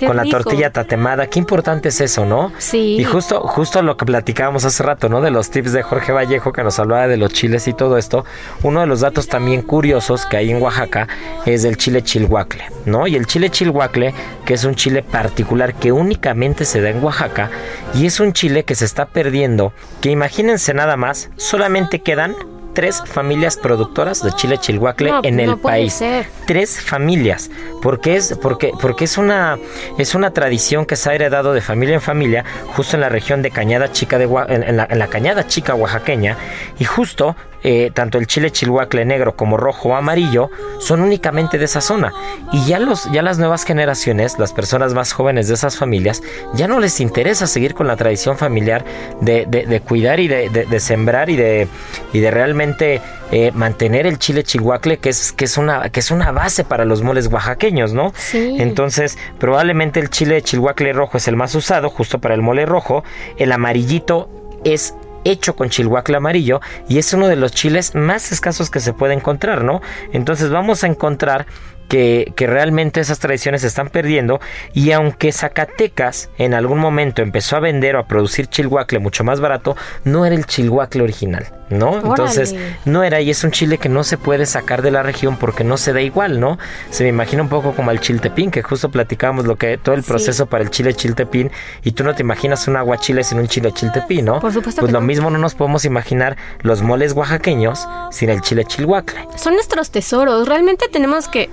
[0.06, 1.28] Con la tortilla tatemada.
[1.28, 2.52] Qué importante es eso, ¿no?
[2.58, 2.98] Sí.
[3.00, 5.22] Y justo, justo lo que platicábamos hace rato, ¿no?
[5.22, 7.98] De los tips de Jorge Vallejo que nos hablaba de de los chiles y todo
[7.98, 8.26] esto,
[8.64, 11.08] uno de los datos también curiosos que hay en Oaxaca
[11.46, 13.08] es el chile chilhuacle, ¿no?
[13.08, 14.14] Y el chile chilhuacle,
[14.46, 17.52] que es un chile particular que únicamente se da en Oaxaca
[17.94, 22.36] y es un chile que se está perdiendo, que imagínense nada más, solamente quedan
[22.74, 25.94] tres familias productoras de chile chilhuacle No, en el país.
[25.94, 26.28] ser.
[26.48, 27.50] Tres familias,
[27.82, 29.58] porque es porque porque es una
[29.98, 32.46] es una tradición que se ha heredado de familia en familia,
[32.76, 36.38] justo en la región de Cañada Chica de en la, en la Cañada Chica oaxaqueña
[36.80, 40.50] y justo eh, tanto el chile chilhuacle negro como rojo o amarillo
[40.80, 42.12] son únicamente de esa zona
[42.52, 46.22] y ya los ya las nuevas generaciones, las personas más jóvenes de esas familias
[46.54, 48.84] ya no les interesa seguir con la tradición familiar
[49.22, 51.68] de, de- de cuidar y de, de- de sembrar y de
[52.14, 53.02] y de realmente
[53.32, 56.84] eh, mantener el chile chilhuacle que es que es una que es una base para
[56.86, 58.12] los moles oaxaqueños, ¿no?
[58.18, 58.58] Sí.
[58.60, 63.04] Entonces, probablemente el chile chilhuacle rojo es el más usado justo para el mole rojo,
[63.38, 64.30] el amarillito
[64.64, 64.94] es
[65.24, 69.14] hecho con chilhuacle amarillo y es uno de los chiles más escasos que se puede
[69.14, 69.82] encontrar, ¿no?
[70.12, 71.46] Entonces vamos a encontrar
[71.92, 74.40] que, que realmente esas tradiciones se están perdiendo
[74.74, 79.42] y aunque Zacatecas en algún momento empezó a vender o a producir chilhuacle mucho más
[79.42, 79.76] barato,
[80.06, 81.98] no era el chilhuacle original, ¿no?
[81.98, 85.36] Entonces no era y es un chile que no se puede sacar de la región
[85.36, 86.58] porque no se da igual, ¿no?
[86.92, 90.04] Se me imagina un poco como el chiltepín, que justo platicábamos lo que todo el
[90.04, 90.08] Sí.
[90.10, 91.52] proceso para el chile chiltepín
[91.84, 94.40] y tú no te imaginas un aguachile sin un chile chiltepín, ¿no?
[94.40, 95.08] Por supuesto Pues que lo no.
[95.08, 99.28] mismo no nos podemos imaginar los moles oaxaqueños sin el chile chilhuacle.
[99.36, 100.48] son nuestros tesoros.
[100.48, 101.50] Realmente tenemos que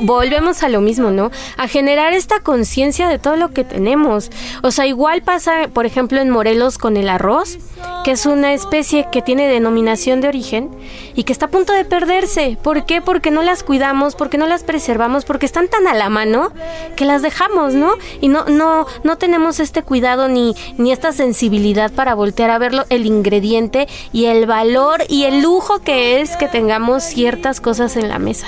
[0.00, 1.30] volvemos a lo mismo, ¿no?
[1.56, 4.30] A generar esta conciencia de todo lo que tenemos.
[4.62, 7.58] O sea, igual pasa, por ejemplo, en Morelos con el arroz,
[8.04, 10.70] que es una especie que tiene denominación de origen
[11.14, 12.56] y que está a punto de perderse.
[12.62, 13.00] ¿Por qué?
[13.00, 16.52] Porque no las cuidamos, porque no las preservamos, porque están tan a la mano
[16.96, 17.94] que las dejamos, ¿no?
[18.20, 22.84] Y no no no tenemos este cuidado ni ni esta sensibilidad para voltear a verlo
[22.88, 28.08] el ingrediente y el valor y el lujo que es que tengamos ciertas cosas en
[28.08, 28.46] la mesa.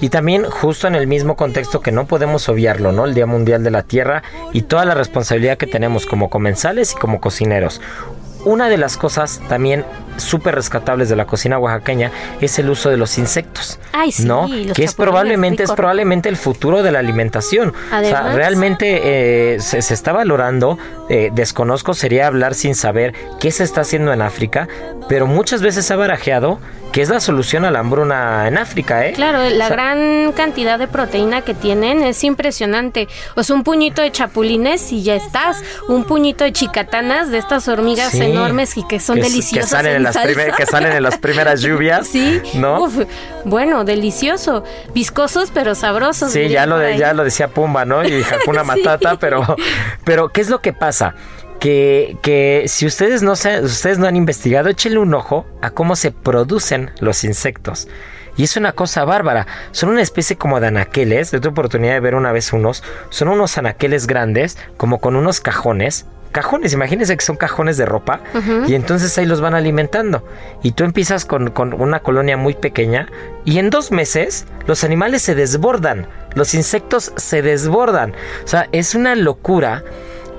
[0.00, 3.04] Y también justo en el mismo contexto que no podemos obviarlo, ¿no?
[3.04, 6.96] El Día Mundial de la Tierra y toda la responsabilidad que tenemos como comensales y
[6.96, 7.80] como cocineros.
[8.44, 9.84] Una de las cosas también
[10.18, 12.10] súper rescatables de la cocina oaxaqueña
[12.40, 13.78] es el uso de los insectos.
[13.92, 14.48] Ay, sí, ¿no?
[14.74, 17.68] Que es probablemente, es probablemente el futuro de la alimentación.
[17.70, 18.34] o sea, Además.
[18.34, 19.00] realmente
[19.54, 24.12] eh, se, se está valorando, eh, desconozco, sería hablar sin saber qué se está haciendo
[24.12, 24.68] en África,
[25.08, 26.58] pero muchas veces se ha barajeado
[26.92, 29.12] que es la solución a la hambruna en África, ¿eh?
[29.12, 33.08] Claro, la O sea, gran cantidad de proteína que tienen es impresionante.
[33.36, 35.62] O sea, un puñito de chapulines y ya estás.
[35.88, 38.22] Un puñito de chicatanas de estas hormigas Sí.
[38.22, 39.66] enormes y que son que, deliciosas.
[39.70, 42.06] Que salen, en en las que salen en las primeras lluvias.
[42.08, 42.84] Sí, ¿No?
[42.84, 42.98] Uf,
[43.44, 44.64] bueno, delicioso.
[44.94, 46.32] Viscosos pero sabrosos.
[46.32, 46.98] Sí, ya lo, por de- ahí.
[46.98, 48.04] ya lo decía Pumba, ¿no?
[48.04, 48.82] Y Hakuna Sí.
[48.82, 49.56] Matata, pero,
[50.04, 51.14] pero ¿qué es lo que pasa?
[51.60, 55.96] Que, que si ustedes no, se, ustedes no han investigado, échenle un ojo a cómo
[55.96, 57.88] se producen los insectos.
[58.36, 59.48] Y es una cosa bárbara.
[59.72, 61.32] Son una especie como de anaqueles.
[61.32, 62.84] Yo tuve oportunidad de ver una vez unos.
[63.10, 66.06] Son unos anaqueles grandes, como con unos cajones.
[66.32, 68.20] Cajones, imagínense que son cajones de ropa.
[68.66, 70.24] Y entonces ahí los van alimentando.
[70.62, 73.08] Y tú empiezas con, con una colonia muy pequeña.
[73.44, 76.06] Y en dos meses los animales se desbordan.
[76.34, 78.14] Los insectos se desbordan.
[78.44, 79.82] O sea, es una locura.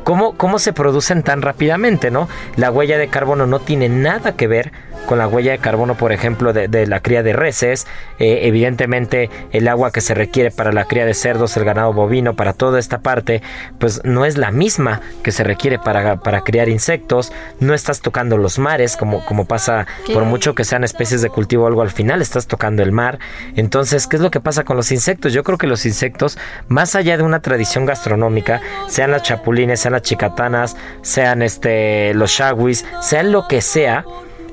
[0.04, 2.30] ¿Cómo, ¿Cómo se producen tan rápidamente, no?
[2.56, 4.72] La huella de carbono no tiene nada que ver
[5.10, 7.88] con la huella de carbono, por ejemplo, de, de la cría de reses.
[8.20, 12.36] Eh, evidentemente, el agua que se requiere para la cría de cerdos, el ganado bovino,
[12.36, 13.41] para toda esta parte,
[13.80, 17.34] pues no es la misma que se requiere para, para criar insectos.
[17.60, 21.64] No estás tocando los mares, como, como pasa por mucho que sean especies de cultivo
[21.64, 23.18] o algo, al final estás tocando el mar.
[23.55, 25.34] Entonces, ¿qué es lo que pasa con los insectos?
[25.34, 26.38] Yo creo que los insectos,
[26.68, 32.30] más allá de una tradición gastronómica, sean las chapulines, sean las chicatanas, sean este los
[32.30, 34.05] shawis, sean lo que sea,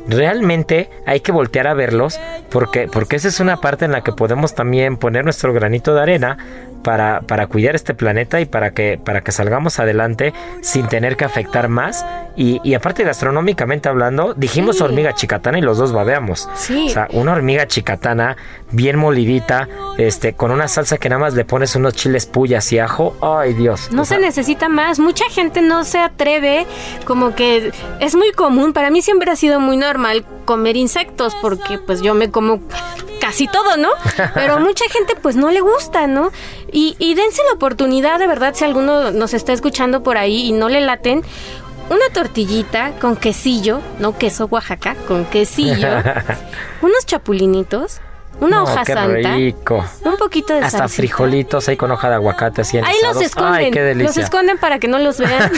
[0.08, 2.18] realmente hay que voltear a verlos
[2.50, 6.02] porque, porque esa es una parte en la que podemos también poner nuestro granito de
[6.02, 6.38] arena
[6.82, 11.24] para, para cuidar este planeta y para que, para que salgamos adelante sin tener que
[11.24, 12.04] afectar más.
[12.36, 14.82] Y, y aparte gastronómicamente hablando, dijimos Sí.
[14.82, 16.48] hormiga chicatana y los dos babeamos.
[16.54, 16.86] Sí.
[16.88, 18.36] O sea, una hormiga chicatana
[18.72, 22.78] bien molidita, este, con una salsa que nada más le pones unos chiles puyas y
[22.78, 23.16] ajo.
[23.22, 23.90] Ay Dios.
[23.92, 24.98] No O se necesita más.
[24.98, 26.66] Mucha gente no se atreve,
[27.06, 28.72] como que es muy común.
[28.72, 32.60] Para mí siempre ha sido muy normal comer insectos porque pues yo me como
[33.26, 33.90] casi todo, ¿no?
[34.34, 36.30] Pero a mucha gente pues no le gusta, ¿no?
[36.70, 40.52] Y, y dense la oportunidad, de verdad, si alguno nos está escuchando por ahí y
[40.52, 41.24] no le laten,
[41.90, 45.88] una tortillita con quesillo, no queso Oaxaca, con quesillo,
[46.82, 48.00] unos chapulinitos
[48.40, 49.34] Una No, hoja qué santa.
[49.34, 49.84] rico.
[50.04, 50.96] Un poquito de Hasta salsita.
[51.02, 53.54] frijolitos ahí con hoja de aguacate así Ahí los esconden.
[53.54, 54.22] Ay, qué los delicia.
[54.22, 55.50] esconden para que no los vean.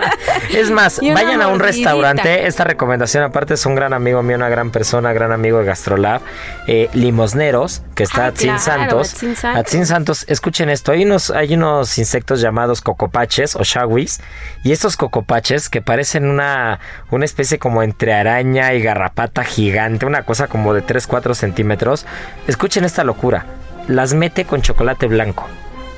[0.54, 1.66] es más, vayan a un mordidita.
[1.66, 2.46] restaurante.
[2.46, 6.20] Esta recomendación, aparte, es un gran amigo mío, una gran persona, gran amigo de Gastrolab.
[6.66, 9.12] eh, Limosneros, que está Ah, Atzin claro, Santos.
[9.14, 9.60] Atzin Santos.
[9.60, 10.92] Atzin Santos, escuchen esto.
[10.92, 14.20] Hay unos, hay unos insectos llamados cocopaches o shawis.
[14.62, 16.78] Y estos cocopaches que parecen una,
[17.10, 22.06] una especie como entre araña y garrapata gigante, una cosa como de 3-4 centímetros.
[22.46, 23.46] Escuchen esta locura.
[23.88, 25.46] Las mete con chocolate blanco.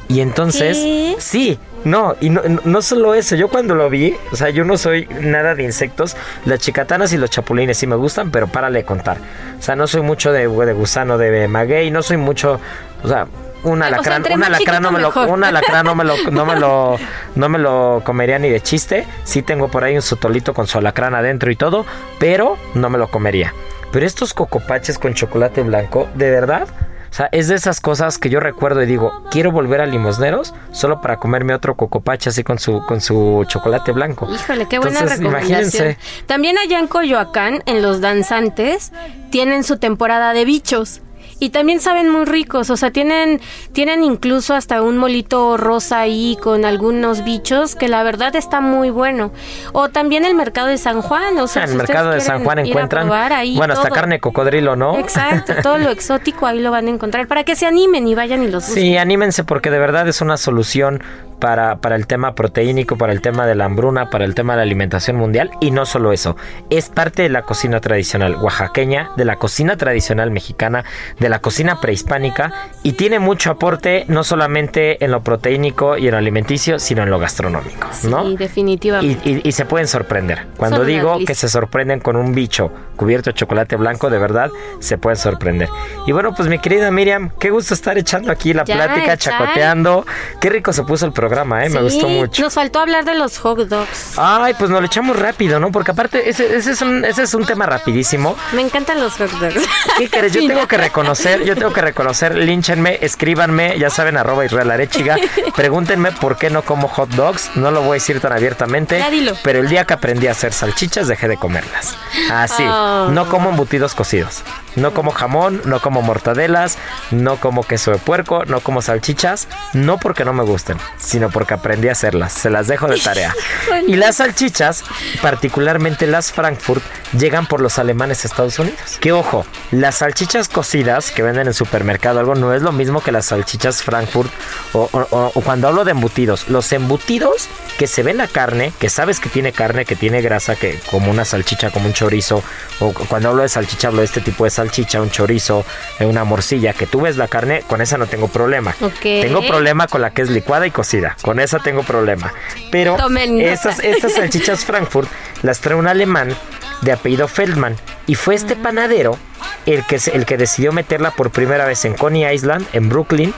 [0.08, 1.16] Y entonces, ¿Qué?
[1.18, 4.76] sí, no, y no, no- solo eso, yo cuando lo vi, o sea, yo no
[4.76, 8.84] soy nada de insectos, las chicatanas y los chapulines sí me gustan, pero párale de
[8.84, 9.16] contar.
[9.58, 12.60] O sea, no soy mucho de, de gusano, de maguey, no soy mucho,
[13.02, 13.26] o sea,
[13.62, 16.98] un alacrán, un alacrán no me lo, un alacrán no me lo, no me lo,
[17.36, 19.06] no me lo comería ni de chiste.
[19.24, 21.86] Sí tengo por ahí un sotolito con su alacrán adentro y todo,
[22.18, 23.54] pero no me lo comería.
[23.92, 26.66] Pero estos cocopaches con chocolate blanco, de verdad,
[27.10, 30.54] o sea, es de esas cosas que yo recuerdo y digo, quiero volver a limosneros
[30.70, 34.26] solo para comerme otro cocopache así con su, con su chocolate blanco.
[34.32, 35.60] Híjole, qué buena Entonces, recomendación.
[35.60, 35.98] imagínense.
[36.24, 38.92] También allá en Coyoacán, en los danzantes,
[39.30, 41.02] tienen su temporada de bichos.
[41.38, 43.40] Y también saben muy ricos, o sea, tienen,
[43.72, 48.90] tienen incluso hasta un molito rosa ahí con algunos bichos que la verdad está muy
[48.90, 49.32] bueno.
[49.72, 52.60] O también el mercado de San Juan, o sea, si el mercado de San Juan
[52.60, 54.98] encuentran, ahí bueno, hasta carne de cocodrilo, ¿no?
[54.98, 58.42] Exacto, todo lo exótico ahí lo van a encontrar para que se animen y vayan
[58.42, 58.84] y los busquen.
[58.84, 61.02] Sí, anímense porque de verdad es una solución
[61.42, 64.58] para, para el tema proteínico, para el tema de la hambruna, para el tema de
[64.58, 65.50] la alimentación mundial.
[65.60, 66.36] Y no solo eso,
[66.70, 70.84] es parte de la cocina tradicional oaxaqueña, de la cocina tradicional mexicana,
[71.18, 72.52] de la cocina prehispánica
[72.84, 77.10] y tiene mucho aporte no solamente en lo proteínico y en lo alimenticio, sino en
[77.10, 78.22] lo gastronómico, ¿no?
[78.24, 79.28] Sí, definitivamente.
[79.28, 80.46] Y, y- y se pueden sorprender.
[80.56, 84.48] Cuando Son digo que se sorprenden con un bicho cubierto de chocolate blanco, de verdad,
[84.78, 85.68] se pueden sorprender.
[86.06, 90.06] Y bueno, pues mi querida Miriam, qué gusto estar echando aquí la Ya, plática, chacoteando.
[90.40, 91.31] Qué rico se puso el programa,
[91.64, 91.68] ¿eh?
[91.70, 92.42] Me gustó mucho.
[92.42, 94.14] Nos faltó hablar de los hot dogs.
[94.16, 95.72] Ay, pues nos lo echamos rápido, ¿no?
[95.72, 98.36] Porque aparte, ese, ese es, un, ese es un tema rapidísimo.
[98.52, 99.62] Me encantan los hot dogs.
[99.98, 100.32] ¿Qué crees?
[100.32, 105.16] Yo tengo que reconocer, yo tengo que reconocer, línchenme, escríbanme, ya saben, arroba Israel Arechiga,
[105.56, 109.10] pregúntenme por qué no como hot dogs, no lo voy a decir tan abiertamente, Ya
[109.10, 109.32] dilo.
[109.42, 111.96] pero el día que aprendí a hacer salchichas dejé de comerlas.
[112.30, 113.08] Así, Oh.
[113.10, 114.42] no como embutidos cocidos,
[114.76, 116.78] no como jamón, no como mortadelas,
[117.10, 121.54] no como queso de puerco, no como salchichas, no porque no me gusten, sino porque
[121.54, 123.34] aprendí a hacerlas, se las dejo de tarea.
[123.86, 124.84] Y las salchichas,
[125.22, 126.82] particularmente las Frankfurt,
[127.18, 128.98] llegan por los alemanes a Estados Unidos.
[129.00, 133.12] Que ojo, las salchichas cocidas que venden en supermercado, algo no es lo mismo que
[133.12, 134.30] las salchichas Frankfurt
[134.72, 136.48] o, o- o- o cuando hablo de embutidos.
[136.48, 137.48] Los embutidos
[137.78, 141.10] que se ven la carne, que sabes que tiene carne, que tiene grasa, que como
[141.10, 142.42] una salchicha, como un chorizo,
[142.80, 145.64] o cu- cuando hablo de salchicha, hablo de este tipo de salchicha, un chorizo,
[145.98, 148.74] eh, una morcilla, que tú ves la carne, con esa no tengo problema.
[148.80, 149.00] Ok.
[149.02, 152.32] Tengo problema con la que es licuada y cocida, con esa tengo problema.
[152.70, 152.96] Pero
[153.40, 155.08] estas, estas salchichas Frankfurt
[155.42, 156.34] las trae un alemán
[156.82, 157.76] de apellido Feldman.
[158.06, 158.62] Y fue este Mm.
[158.62, 159.18] panadero
[159.66, 163.34] el que, el que decidió meterla por primera vez en Coney Island, en Brooklyn.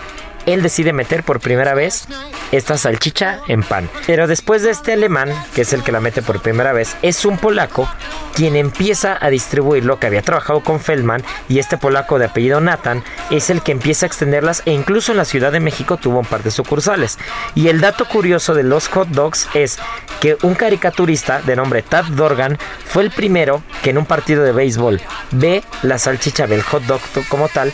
[0.46, 2.06] Él decide meter por primera vez
[2.52, 3.88] esta salchicha en pan.
[4.06, 7.24] Pero después de este alemán, que es el que la mete por primera vez, es
[7.24, 7.88] un polaco
[8.34, 13.04] quien empieza a distribuirlo, que había trabajado con Feldman, y este polaco de apellido Nathan
[13.30, 16.26] es el que empieza a extenderlas e incluso en la Ciudad de México tuvo un
[16.26, 17.18] par de sucursales.
[17.54, 19.78] Y el dato curioso de los hot dogs es
[20.20, 24.52] que un caricaturista de nombre Tad Dorgan fue el primero que en un partido de
[24.52, 27.72] béisbol ve la salchicha del hot dog como tal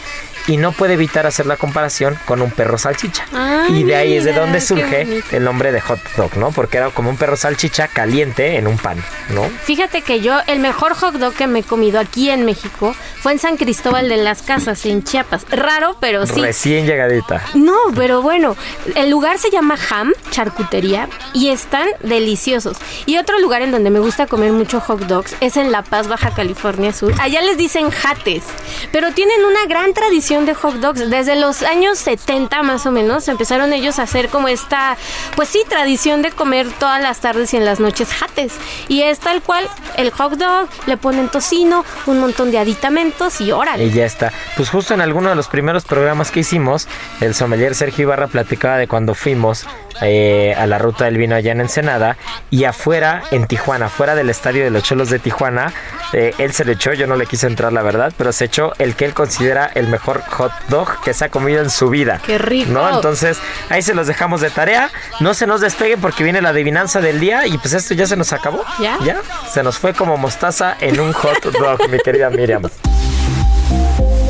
[0.50, 3.24] y no puede evitar hacer la comparación con un perro salchicha.
[3.32, 6.50] Ay, y de ahí es de donde surge el nombre de hot dog, ¿no?
[6.50, 9.44] Porque era como un perro salchicha caliente en un pan, ¿no?
[9.62, 13.30] Fíjate que yo, el mejor hot dog que me he comido aquí en México fue
[13.30, 15.46] en San Cristóbal de las Casas, en Chiapas.
[15.50, 16.40] Raro, pero sí.
[16.40, 17.42] Recién llegadita.
[17.54, 18.56] No, pero bueno,
[18.96, 22.76] el lugar se llama Ham, charcutería, y están deliciosos.
[23.06, 26.08] Y otro lugar en donde me gusta comer mucho hot dogs es en La Paz,
[26.08, 27.14] Baja California Sur.
[27.20, 28.42] Allá les dicen jates,
[28.90, 31.10] pero tienen una gran tradición de hot dogs.
[31.10, 34.96] Desde los años 70 más o menos empezaron ellos a hacer como esta,
[35.36, 38.52] pues sí, tradición de comer todas las tardes y en las noches jates.
[38.88, 43.52] Y es tal cual el hot dog, le ponen tocino, un montón de aditamentos y
[43.52, 43.84] órale.
[43.84, 44.32] Y ya está.
[44.56, 46.88] Pues justo en alguno de los primeros programas que hicimos,
[47.20, 49.66] el sommelier Sergio Ibarra platicaba de cuando fuimos
[50.02, 52.16] eh, a la ruta del vino allá en Ensenada
[52.50, 55.72] y afuera en Tijuana, fuera del estadio de los Cholos de Tijuana,
[56.12, 58.72] eh, él se le echó, yo no le quise entrar la verdad, pero se echó
[58.78, 62.20] el que él considera el mejor hot dog que se ha comido en su vida.
[62.24, 62.70] ¡Qué rico!
[62.70, 62.88] ¿No?
[62.94, 63.38] Entonces,
[63.68, 64.90] ahí se los dejamos de tarea.
[65.20, 68.16] No se nos despeguen porque viene la adivinanza del día y pues esto ya se
[68.16, 68.64] nos acabó.
[68.80, 68.98] ¿Ya?
[69.04, 69.20] Ya.
[69.52, 72.62] Se nos fue como mostaza en un hot dog, mi querida Miriam.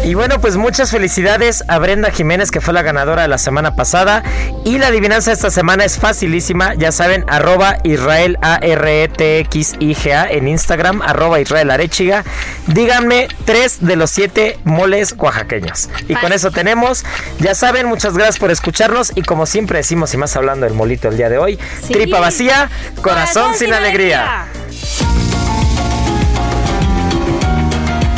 [0.02, 3.76] Y bueno, pues muchas felicidades a Brenda Jiménez, que fue la ganadora de la semana
[3.76, 4.22] pasada.
[4.64, 6.74] Y la adivinanza de esta semana es facilísima.
[6.74, 12.24] Ya saben, arroba Israel A-R-E-T-X-I-G-A en Instagram, arroba Israel Arechiga.
[12.66, 15.90] Díganme tres de los siete moles oaxaqueños.
[16.08, 17.04] Y con eso tenemos.
[17.38, 19.12] Ya saben, muchas gracias por escucharnos.
[19.14, 21.92] Y como siempre decimos, y más hablando del molito el día de hoy, Sí.
[21.92, 22.70] tripa vacía,
[23.02, 24.46] corazón, sin, alegría.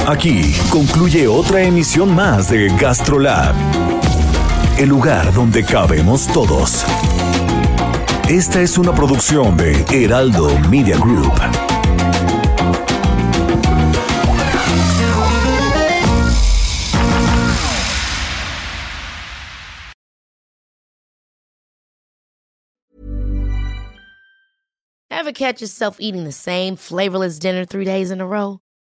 [0.07, 3.55] Aquí concluye otra emisión más de GastroLab,
[4.77, 6.85] el lugar donde cabemos todos.
[8.29, 11.33] Esta es una producción de Heraldo Media Group.
[25.11, 28.59] Ever catch yourself eating the same flavorless dinner three days in a row?